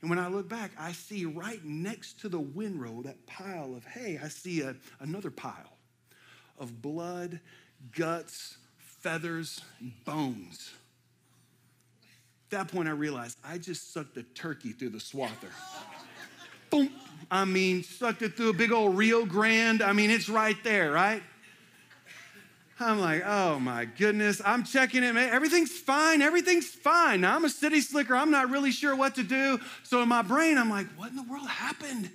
And 0.00 0.08
when 0.08 0.18
I 0.18 0.28
look 0.28 0.48
back, 0.48 0.72
I 0.78 0.92
see 0.92 1.26
right 1.26 1.62
next 1.64 2.20
to 2.20 2.28
the 2.28 2.40
windrow, 2.40 3.02
that 3.02 3.26
pile 3.26 3.74
of 3.74 3.84
hay, 3.84 4.18
I 4.22 4.28
see 4.28 4.62
a, 4.62 4.74
another 5.00 5.30
pile 5.30 5.76
of 6.58 6.80
blood, 6.80 7.40
guts, 7.94 8.56
feathers, 8.78 9.60
bones. 10.04 10.72
At 12.46 12.66
that 12.66 12.72
point, 12.72 12.88
I 12.88 12.92
realized 12.92 13.38
I 13.44 13.58
just 13.58 13.92
sucked 13.92 14.16
a 14.16 14.22
turkey 14.22 14.72
through 14.72 14.90
the 14.90 14.98
swather. 14.98 15.50
Boom. 16.70 16.90
I 17.30 17.44
mean, 17.44 17.82
sucked 17.82 18.22
it 18.22 18.36
through 18.36 18.50
a 18.50 18.54
big 18.54 18.72
old 18.72 18.96
Rio 18.96 19.26
Grande. 19.26 19.82
I 19.82 19.92
mean, 19.92 20.10
it's 20.10 20.28
right 20.28 20.56
there, 20.64 20.92
right? 20.92 21.22
I'm 22.80 22.98
like, 22.98 23.22
oh 23.26 23.60
my 23.60 23.84
goodness. 23.84 24.40
I'm 24.44 24.64
checking 24.64 25.02
it, 25.02 25.12
man. 25.12 25.28
Everything's 25.30 25.72
fine. 25.72 26.22
Everything's 26.22 26.68
fine. 26.68 27.20
Now, 27.20 27.36
I'm 27.36 27.44
a 27.44 27.50
city 27.50 27.80
slicker. 27.80 28.14
I'm 28.14 28.30
not 28.30 28.50
really 28.50 28.70
sure 28.70 28.96
what 28.96 29.14
to 29.16 29.22
do. 29.22 29.60
So 29.82 30.02
in 30.02 30.08
my 30.08 30.22
brain, 30.22 30.56
I'm 30.58 30.70
like, 30.70 30.86
what 30.96 31.10
in 31.10 31.16
the 31.16 31.22
world 31.22 31.48
happened? 31.48 32.10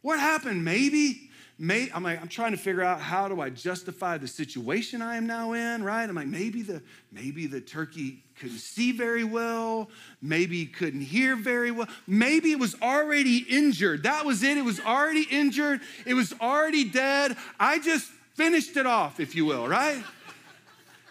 What 0.00 0.18
happened? 0.18 0.64
Maybe, 0.64 1.30
may, 1.58 1.90
I'm 1.94 2.02
like, 2.02 2.20
I'm 2.20 2.28
trying 2.28 2.52
to 2.52 2.58
figure 2.58 2.82
out 2.82 3.00
how 3.00 3.28
do 3.28 3.40
I 3.40 3.50
justify 3.50 4.18
the 4.18 4.28
situation 4.28 5.00
I 5.00 5.16
am 5.16 5.26
now 5.26 5.52
in, 5.52 5.82
right? 5.82 6.08
I'm 6.08 6.14
like, 6.14 6.26
maybe 6.26 6.62
the 6.62 6.82
maybe 7.10 7.46
the 7.46 7.60
turkey 7.60 8.22
couldn't 8.38 8.58
see 8.58 8.92
very 8.92 9.24
well, 9.24 9.88
maybe 10.20 10.66
couldn't 10.66 11.00
hear 11.00 11.36
very 11.36 11.70
well, 11.70 11.88
maybe 12.06 12.52
it 12.52 12.58
was 12.58 12.74
already 12.82 13.38
injured. 13.48 14.02
That 14.02 14.26
was 14.26 14.42
it. 14.42 14.58
It 14.58 14.64
was 14.64 14.80
already 14.80 15.26
injured. 15.30 15.80
It 16.04 16.14
was 16.14 16.34
already 16.40 16.84
dead. 16.84 17.36
I 17.58 17.78
just 17.78 18.10
finished 18.34 18.76
it 18.76 18.86
off, 18.86 19.20
if 19.20 19.34
you 19.34 19.44
will, 19.44 19.66
right? 19.66 20.02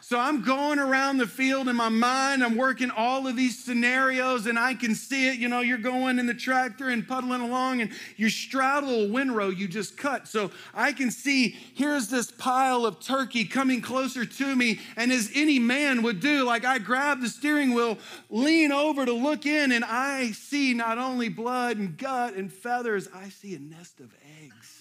So 0.01 0.19
I'm 0.19 0.43
going 0.43 0.79
around 0.79 1.17
the 1.17 1.25
field 1.25 1.69
in 1.69 1.77
my 1.77 1.87
mind. 1.87 2.43
I'm 2.43 2.57
working 2.57 2.91
all 2.91 3.25
of 3.25 3.37
these 3.37 3.63
scenarios, 3.63 4.45
and 4.45 4.59
I 4.59 4.73
can 4.73 4.95
see 4.95 5.29
it. 5.29 5.37
You 5.37 5.47
know, 5.47 5.61
you're 5.61 5.77
going 5.77 6.19
in 6.19 6.27
the 6.27 6.33
tractor 6.33 6.89
and 6.89 7.07
puddling 7.07 7.39
along, 7.39 7.81
and 7.81 7.89
you 8.17 8.29
straddle 8.29 9.05
a 9.05 9.07
windrow 9.07 9.47
you 9.47 9.67
just 9.67 9.95
cut. 9.95 10.27
So 10.27 10.51
I 10.73 10.91
can 10.91 11.09
see 11.09 11.57
here's 11.73 12.09
this 12.09 12.29
pile 12.29 12.85
of 12.85 12.99
turkey 12.99 13.45
coming 13.45 13.79
closer 13.79 14.25
to 14.25 14.55
me, 14.55 14.81
and 14.97 15.09
as 15.09 15.31
any 15.33 15.57
man 15.57 16.03
would 16.03 16.19
do, 16.19 16.43
like 16.43 16.65
I 16.65 16.79
grab 16.79 17.21
the 17.21 17.29
steering 17.29 17.73
wheel, 17.73 17.97
lean 18.29 18.73
over 18.73 19.05
to 19.05 19.13
look 19.13 19.45
in, 19.45 19.71
and 19.71 19.85
I 19.85 20.31
see 20.31 20.73
not 20.73 20.97
only 20.97 21.29
blood 21.29 21.77
and 21.77 21.97
gut 21.97 22.33
and 22.35 22.51
feathers, 22.51 23.07
I 23.15 23.29
see 23.29 23.55
a 23.55 23.59
nest 23.59 24.01
of 24.01 24.13
eggs. 24.43 24.72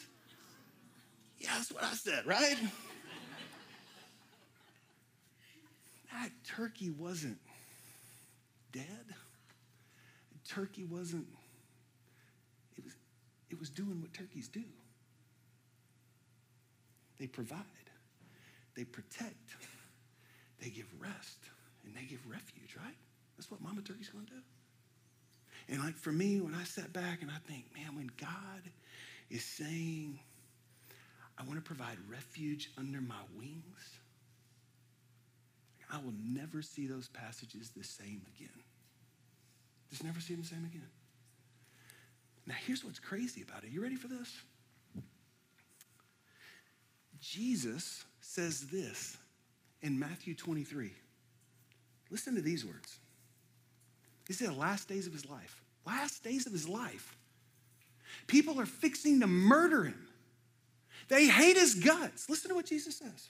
Yeah, 1.43 1.51
that's 1.57 1.73
what 1.73 1.83
I 1.83 1.93
said, 1.95 2.25
right? 2.25 2.57
that 6.13 6.31
turkey 6.45 6.91
wasn't 6.91 7.39
dead. 8.71 8.87
Turkey 10.49 10.85
wasn't, 10.85 11.27
it 12.77 12.85
was, 12.85 12.93
it 13.51 13.59
was 13.59 13.71
doing 13.71 14.01
what 14.01 14.13
turkeys 14.13 14.47
do. 14.49 14.63
They 17.19 17.27
provide, 17.27 17.59
they 18.77 18.85
protect, 18.85 19.57
they 20.61 20.69
give 20.71 20.87
rest, 21.01 21.39
and 21.85 21.95
they 21.97 22.05
give 22.05 22.21
refuge, 22.29 22.77
right? 22.77 22.95
That's 23.37 23.51
what 23.51 23.61
Mama 23.61 23.81
Turkey's 23.81 24.11
to 24.11 24.17
do. 24.17 24.43
And 25.69 25.81
like 25.81 25.97
for 25.97 26.13
me, 26.13 26.41
when 26.41 26.55
I 26.55 26.65
sat 26.65 26.93
back 26.93 27.23
and 27.23 27.31
I 27.31 27.39
think, 27.49 27.65
man, 27.75 27.97
when 27.97 28.11
God 28.21 28.63
is 29.31 29.45
saying, 29.45 30.19
I 31.43 31.49
want 31.49 31.59
to 31.59 31.65
provide 31.65 31.97
refuge 32.09 32.71
under 32.79 33.01
my 33.01 33.15
wings, 33.37 33.99
I 35.93 35.97
will 35.99 36.15
never 36.25 36.63
see 36.63 36.87
those 36.87 37.09
passages 37.09 37.71
the 37.77 37.83
same 37.85 38.23
again. 38.37 38.63
Just 39.91 40.05
never 40.05 40.21
see 40.21 40.35
them 40.35 40.43
the 40.43 40.49
same 40.49 40.65
again. 40.65 40.89
Now, 42.47 42.55
here's 42.67 42.85
what's 42.85 42.99
crazy 42.99 43.43
about 43.43 43.65
it. 43.65 43.71
You 43.71 43.83
ready 43.83 43.97
for 43.97 44.09
this? 44.09 44.33
Jesus 47.21 48.05
says 48.21 48.67
this 48.69 49.17
in 49.83 49.99
Matthew 49.99 50.35
23. 50.35 50.93
Listen 52.11 52.35
to 52.37 52.41
these 52.41 52.65
words. 52.65 52.99
He 54.27 54.33
said, 54.33 54.49
the 54.49 54.53
last 54.53 54.89
days 54.89 55.07
of 55.07 55.13
his 55.13 55.29
life. 55.29 55.63
Last 55.87 56.23
days 56.23 56.47
of 56.47 56.53
his 56.53 56.69
life. 56.69 57.17
People 58.29 58.61
are 58.61 58.67
fixing 58.67 59.21
to 59.21 59.27
murder 59.27 59.85
him. 59.85 60.09
They 61.13 61.27
hate 61.27 61.59
his 61.59 61.75
guts. 61.75 62.31
Listen 62.31 62.49
to 62.49 62.55
what 62.55 62.65
Jesus 62.65 62.97
says. 62.97 63.29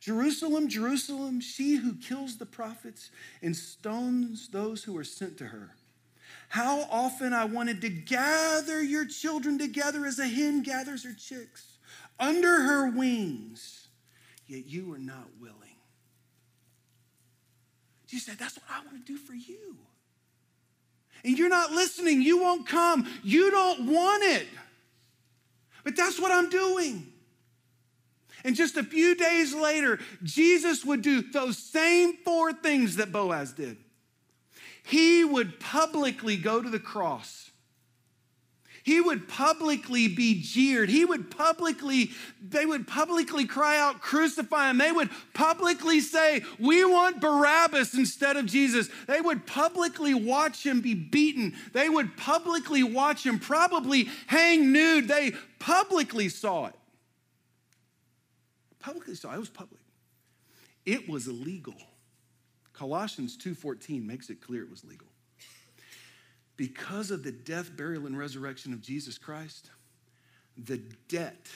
Jerusalem, 0.00 0.68
Jerusalem, 0.68 1.40
she 1.40 1.76
who 1.76 1.94
kills 1.94 2.36
the 2.36 2.44
prophets 2.44 3.10
and 3.40 3.56
stones 3.56 4.48
those 4.48 4.84
who 4.84 4.94
are 4.98 5.02
sent 5.02 5.38
to 5.38 5.46
her. 5.46 5.70
How 6.50 6.82
often 6.90 7.32
I 7.32 7.46
wanted 7.46 7.80
to 7.80 7.88
gather 7.88 8.82
your 8.82 9.06
children 9.06 9.58
together 9.58 10.04
as 10.04 10.18
a 10.18 10.28
hen 10.28 10.62
gathers 10.62 11.04
her 11.04 11.14
chicks 11.14 11.78
under 12.20 12.60
her 12.60 12.90
wings, 12.90 13.88
yet 14.46 14.66
you 14.66 14.90
were 14.90 14.98
not 14.98 15.26
willing. 15.40 15.54
She 18.08 18.18
said, 18.18 18.36
That's 18.38 18.58
what 18.58 18.66
I 18.70 18.84
want 18.84 19.06
to 19.06 19.10
do 19.10 19.16
for 19.16 19.32
you. 19.32 19.78
And 21.24 21.38
you're 21.38 21.48
not 21.48 21.70
listening. 21.70 22.20
You 22.20 22.42
won't 22.42 22.66
come. 22.66 23.08
You 23.24 23.50
don't 23.50 23.86
want 23.86 24.22
it. 24.22 24.48
But 25.88 25.96
that's 25.96 26.20
what 26.20 26.30
I'm 26.30 26.50
doing. 26.50 27.06
And 28.44 28.54
just 28.54 28.76
a 28.76 28.84
few 28.84 29.14
days 29.14 29.54
later, 29.54 29.98
Jesus 30.22 30.84
would 30.84 31.00
do 31.00 31.22
those 31.22 31.56
same 31.56 32.12
four 32.26 32.52
things 32.52 32.96
that 32.96 33.10
Boaz 33.10 33.52
did. 33.52 33.78
He 34.82 35.24
would 35.24 35.58
publicly 35.58 36.36
go 36.36 36.60
to 36.60 36.68
the 36.68 36.78
cross. 36.78 37.47
He 38.88 39.02
would 39.02 39.28
publicly 39.28 40.08
be 40.08 40.40
jeered. 40.40 40.88
He 40.88 41.04
would 41.04 41.30
publicly, 41.30 42.10
they 42.40 42.64
would 42.64 42.88
publicly 42.88 43.44
cry 43.44 43.78
out, 43.78 44.00
crucify 44.00 44.70
him. 44.70 44.78
They 44.78 44.92
would 44.92 45.10
publicly 45.34 46.00
say, 46.00 46.42
We 46.58 46.86
want 46.86 47.20
Barabbas 47.20 47.92
instead 47.92 48.38
of 48.38 48.46
Jesus. 48.46 48.88
They 49.06 49.20
would 49.20 49.46
publicly 49.46 50.14
watch 50.14 50.64
him 50.64 50.80
be 50.80 50.94
beaten. 50.94 51.54
They 51.74 51.90
would 51.90 52.16
publicly 52.16 52.82
watch 52.82 53.26
him 53.26 53.38
probably 53.38 54.08
hang 54.26 54.72
nude. 54.72 55.06
They 55.06 55.34
publicly 55.58 56.30
saw 56.30 56.68
it. 56.68 56.74
Publicly 58.78 59.16
saw 59.16 59.32
it. 59.32 59.34
It 59.34 59.40
was 59.40 59.50
public. 59.50 59.82
It 60.86 61.06
was 61.06 61.28
illegal. 61.28 61.76
Colossians 62.72 63.36
2:14 63.36 64.06
makes 64.06 64.30
it 64.30 64.40
clear 64.40 64.62
it 64.62 64.70
was 64.70 64.82
legal. 64.82 65.07
Because 66.58 67.12
of 67.12 67.22
the 67.22 67.30
death, 67.30 67.74
burial, 67.76 68.04
and 68.06 68.18
resurrection 68.18 68.72
of 68.72 68.82
Jesus 68.82 69.16
Christ, 69.16 69.70
the 70.56 70.78
debt 71.08 71.46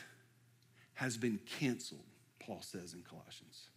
has 0.95 1.17
been 1.17 1.41
canceled, 1.59 2.05
Paul 2.39 2.63
says 2.63 2.95
in 2.95 3.03
Colossians. 3.03 3.69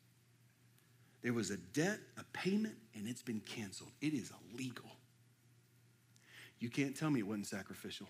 There 1.24 1.34
was 1.34 1.50
a 1.50 1.58
debt, 1.58 1.98
a 2.20 2.24
payment, 2.32 2.76
and 2.94 3.08
it's 3.08 3.24
been 3.24 3.40
canceled. 3.40 3.90
It 4.02 4.14
is 4.14 4.32
illegal. 4.54 4.86
You 6.60 6.70
can't 6.70 6.96
tell 6.96 7.10
me 7.10 7.22
it 7.22 7.28
wasn't 7.28 7.48
sacrificial. 7.48 8.08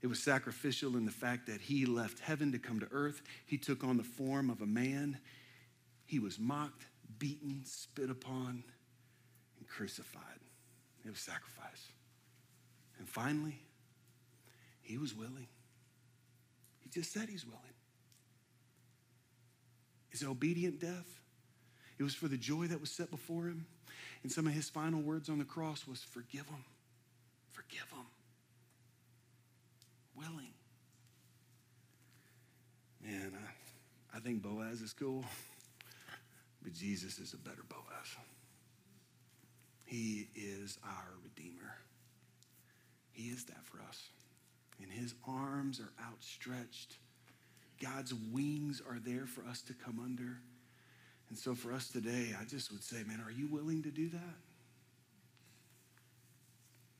It 0.00 0.06
was 0.06 0.22
sacrificial 0.22 0.96
in 0.96 1.04
the 1.04 1.12
fact 1.12 1.46
that 1.48 1.60
he 1.60 1.84
left 1.84 2.20
heaven 2.20 2.52
to 2.52 2.58
come 2.58 2.80
to 2.80 2.88
earth. 2.90 3.20
He 3.44 3.58
took 3.58 3.84
on 3.84 3.98
the 3.98 4.02
form 4.02 4.48
of 4.48 4.62
a 4.62 4.66
man. 4.66 5.18
He 6.06 6.18
was 6.18 6.38
mocked, 6.38 6.86
beaten, 7.18 7.64
spit 7.66 8.08
upon, 8.08 8.64
and 9.58 9.68
crucified. 9.68 10.39
It 11.04 11.10
was 11.10 11.20
sacrifice. 11.20 11.88
And 12.98 13.08
finally, 13.08 13.60
he 14.82 14.98
was 14.98 15.14
willing. 15.14 15.48
He 16.80 16.90
just 16.90 17.12
said 17.12 17.28
he's 17.28 17.46
willing. 17.46 17.60
His 20.10 20.24
obedient 20.24 20.80
death, 20.80 21.20
it 21.98 22.02
was 22.02 22.14
for 22.14 22.28
the 22.28 22.36
joy 22.36 22.66
that 22.66 22.80
was 22.80 22.90
set 22.90 23.10
before 23.10 23.44
him. 23.44 23.66
And 24.22 24.30
some 24.30 24.46
of 24.46 24.52
his 24.52 24.68
final 24.68 25.00
words 25.00 25.28
on 25.28 25.38
the 25.38 25.44
cross 25.44 25.86
was, 25.86 26.02
Forgive 26.02 26.46
him. 26.46 26.64
Forgive 27.50 27.88
him. 27.90 28.06
Willing. 30.16 30.52
Man, 33.02 33.32
I, 33.34 34.16
I 34.16 34.20
think 34.20 34.42
Boaz 34.42 34.82
is 34.82 34.92
cool, 34.92 35.24
but 36.62 36.74
Jesus 36.74 37.18
is 37.18 37.32
a 37.32 37.38
better 37.38 37.62
Boaz. 37.68 38.16
He 39.90 40.28
is 40.36 40.78
our 40.84 41.08
Redeemer. 41.24 41.74
He 43.10 43.24
is 43.24 43.44
that 43.46 43.64
for 43.64 43.80
us. 43.88 44.00
And 44.80 44.88
his 44.88 45.14
arms 45.26 45.80
are 45.80 46.06
outstretched. 46.06 46.94
God's 47.82 48.14
wings 48.32 48.80
are 48.88 49.00
there 49.04 49.26
for 49.26 49.44
us 49.46 49.62
to 49.62 49.74
come 49.74 49.98
under. 49.98 50.38
And 51.28 51.36
so 51.36 51.56
for 51.56 51.72
us 51.72 51.88
today, 51.88 52.28
I 52.40 52.44
just 52.44 52.70
would 52.70 52.84
say, 52.84 52.98
man, 53.04 53.20
are 53.26 53.32
you 53.32 53.48
willing 53.48 53.82
to 53.82 53.90
do 53.90 54.08
that? 54.10 54.36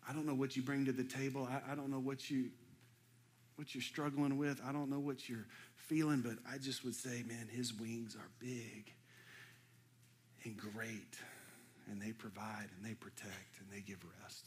I 0.08 0.12
don't 0.12 0.26
know 0.26 0.34
what 0.34 0.56
you 0.56 0.62
bring 0.62 0.84
to 0.86 0.92
the 0.92 1.04
table. 1.04 1.48
I, 1.48 1.70
I 1.70 1.74
don't 1.76 1.90
know 1.92 2.00
what 2.00 2.28
you 2.28 2.50
what 3.54 3.72
you're 3.72 3.82
struggling 3.82 4.36
with. 4.36 4.60
I 4.66 4.72
don't 4.72 4.90
know 4.90 4.98
what 4.98 5.28
you're 5.28 5.46
feeling, 5.76 6.22
but 6.22 6.38
I 6.52 6.58
just 6.58 6.84
would 6.84 6.96
say, 6.96 7.22
man, 7.28 7.46
his 7.48 7.72
wings 7.72 8.16
are 8.16 8.28
big 8.40 8.90
and 10.44 10.56
great, 10.56 11.18
and 11.90 12.00
they 12.00 12.12
provide 12.12 12.68
and 12.76 12.84
they 12.84 12.94
protect 12.94 13.58
and 13.58 13.68
they 13.70 13.80
give 13.80 13.98
rest. 14.22 14.46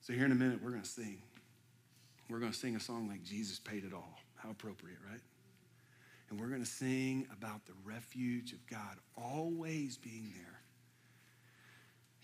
So 0.00 0.12
here 0.12 0.24
in 0.24 0.32
a 0.32 0.36
minute, 0.36 0.62
we're 0.62 0.70
going 0.70 0.82
to 0.82 0.88
sing. 0.88 1.20
We're 2.30 2.38
going 2.38 2.52
to 2.52 2.58
sing 2.58 2.76
a 2.76 2.80
song 2.80 3.08
like 3.08 3.22
Jesus 3.24 3.58
paid 3.58 3.84
it 3.84 3.92
all. 3.92 4.18
How 4.36 4.50
appropriate, 4.50 4.98
right? 5.10 5.20
And 6.30 6.40
we're 6.40 6.48
going 6.48 6.62
to 6.62 6.66
sing 6.66 7.26
about 7.32 7.66
the 7.66 7.72
refuge 7.84 8.52
of 8.52 8.66
God 8.66 8.96
always 9.16 9.96
being 9.96 10.32
there. 10.34 10.60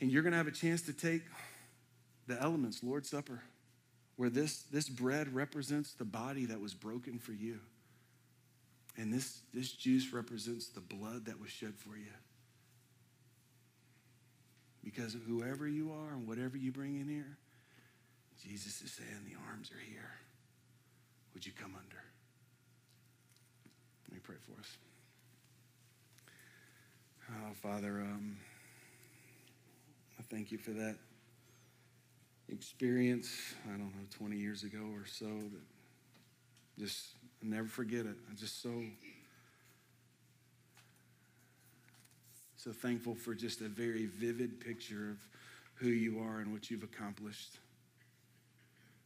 And 0.01 0.11
you're 0.11 0.23
going 0.23 0.33
to 0.33 0.39
have 0.39 0.49
a 0.49 0.53
chance 0.53 0.83
to 0.83 0.93
take 0.93 1.23
the 2.27 2.41
elements, 2.41 2.83
Lord's 2.83 3.09
Supper 3.09 3.43
where 4.17 4.31
this, 4.31 4.63
this 4.71 4.89
bread 4.89 5.35
represents 5.35 5.95
the 5.95 6.05
body 6.05 6.47
that 6.47 6.61
was 6.61 6.75
broken 6.75 7.19
for 7.19 7.33
you. 7.33 7.59
And 8.97 9.13
this, 9.13 9.41
this 9.55 9.73
juice 9.73 10.13
represents 10.13 10.69
the 10.69 10.81
blood 10.81 11.25
that 11.27 11.41
was 11.41 11.51
shed 11.51 11.75
for 11.77 11.97
you. 11.97 12.13
Because 14.85 15.16
whoever 15.27 15.68
you 15.68 15.92
are 15.92 16.12
and 16.12 16.27
whatever 16.27 16.57
you 16.57 16.73
bring 16.73 17.01
in 17.01 17.09
here, 17.09 17.37
Jesus 18.42 18.83
is 18.83 18.92
saying 18.92 19.25
the 19.25 19.37
arms 19.49 19.71
are 19.71 19.90
here. 19.90 20.11
Would 21.35 21.47
you 21.47 21.53
come 21.53 21.75
under? 21.79 22.03
Let 24.09 24.14
me 24.14 24.21
pray 24.23 24.37
for 24.45 24.61
us. 24.61 24.77
Oh, 27.31 27.53
Father, 27.62 28.01
um, 28.01 28.37
I 30.18 30.23
thank 30.23 30.51
you 30.53 30.59
for 30.59 30.73
that 30.73 30.97
experience, 32.49 33.55
I 33.66 33.71
don't 33.71 33.81
know, 33.81 34.07
20 34.18 34.37
years 34.37 34.64
ago 34.64 34.81
or 34.95 35.07
so 35.07 35.27
that 35.27 35.62
just 36.79 37.09
I'll 37.42 37.49
never 37.49 37.68
forget 37.68 38.07
it. 38.07 38.16
I'm 38.29 38.37
just 38.37 38.62
so 38.62 38.71
so 42.62 42.70
thankful 42.70 43.14
for 43.14 43.35
just 43.35 43.61
a 43.61 43.68
very 43.68 44.07
vivid 44.07 44.61
picture 44.61 45.11
of 45.11 45.16
who 45.75 45.88
you 45.88 46.20
are 46.20 46.38
and 46.38 46.53
what 46.53 46.70
you've 46.70 46.85
accomplished. 46.85 47.59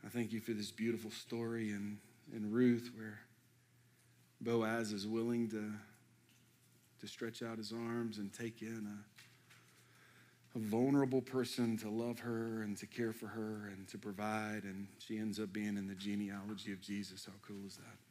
I 0.05 0.09
thank 0.09 0.33
you 0.33 0.41
for 0.41 0.53
this 0.53 0.71
beautiful 0.71 1.11
story 1.11 1.71
in, 1.71 1.97
in 2.35 2.51
Ruth 2.51 2.91
where 2.95 3.21
Boaz 4.43 4.93
is 4.93 5.07
willing 5.07 5.49
to, 5.51 5.73
to 7.01 7.07
stretch 7.09 7.43
out 7.43 7.57
his 7.57 7.73
arms 7.73 8.19
and 8.19 8.33
take 8.33 8.61
in 8.61 8.89
a 8.93 9.17
a 10.55 10.59
vulnerable 10.59 11.21
person 11.21 11.77
to 11.77 11.91
love 11.91 12.19
her 12.19 12.63
and 12.63 12.79
to 12.79 12.87
care 12.87 13.13
for 13.13 13.27
her 13.27 13.71
and 13.77 13.87
to 13.87 13.99
provide. 13.99 14.63
And 14.65 14.89
she 14.99 15.19
ends 15.19 15.39
up 15.39 15.53
being 15.53 15.77
in 15.77 15.87
the 15.87 15.95
genealogy 15.95 16.73
of 16.73 16.81
Jesus. 16.81 17.27
How 17.27 17.33
cool 17.47 17.67
is 17.67 17.77
that? 17.77 18.06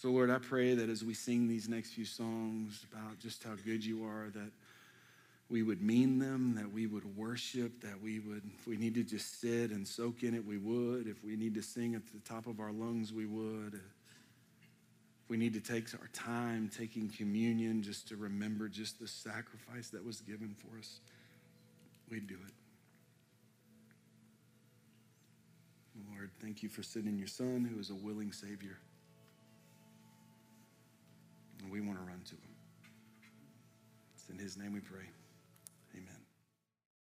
So, 0.00 0.08
Lord, 0.08 0.30
I 0.30 0.38
pray 0.38 0.72
that 0.72 0.88
as 0.88 1.04
we 1.04 1.12
sing 1.12 1.46
these 1.46 1.68
next 1.68 1.90
few 1.90 2.06
songs 2.06 2.86
about 2.90 3.18
just 3.18 3.44
how 3.44 3.50
good 3.66 3.84
you 3.84 4.02
are, 4.02 4.30
that 4.32 4.50
we 5.50 5.62
would 5.62 5.82
mean 5.82 6.18
them, 6.18 6.54
that 6.54 6.72
we 6.72 6.86
would 6.86 7.04
worship, 7.18 7.82
that 7.82 8.00
we 8.00 8.18
would, 8.18 8.40
if 8.58 8.66
we 8.66 8.78
need 8.78 8.94
to 8.94 9.04
just 9.04 9.42
sit 9.42 9.70
and 9.70 9.86
soak 9.86 10.22
in 10.22 10.34
it, 10.34 10.42
we 10.42 10.56
would. 10.56 11.06
If 11.06 11.22
we 11.22 11.36
need 11.36 11.54
to 11.54 11.62
sing 11.62 11.94
at 11.94 12.00
the 12.06 12.18
top 12.20 12.46
of 12.46 12.60
our 12.60 12.72
lungs, 12.72 13.12
we 13.12 13.26
would. 13.26 13.74
If 13.74 15.28
we 15.28 15.36
need 15.36 15.52
to 15.52 15.60
take 15.60 15.92
our 15.92 16.08
time 16.14 16.70
taking 16.74 17.10
communion 17.10 17.82
just 17.82 18.08
to 18.08 18.16
remember 18.16 18.70
just 18.70 19.00
the 19.00 19.06
sacrifice 19.06 19.90
that 19.90 20.02
was 20.02 20.22
given 20.22 20.56
for 20.56 20.78
us, 20.78 21.00
we'd 22.10 22.26
do 22.26 22.38
it. 22.46 22.54
Lord, 26.10 26.30
thank 26.40 26.62
you 26.62 26.70
for 26.70 26.82
sending 26.82 27.18
your 27.18 27.28
son 27.28 27.68
who 27.70 27.78
is 27.78 27.90
a 27.90 27.94
willing 27.94 28.32
Savior. 28.32 28.78
And 31.62 31.70
we 31.70 31.80
want 31.80 31.98
to 31.98 32.04
run 32.04 32.20
to 32.24 32.34
him. 32.34 32.54
It's 34.14 34.28
in 34.30 34.38
his 34.38 34.56
name 34.56 34.72
we 34.72 34.80
pray. 34.80 35.04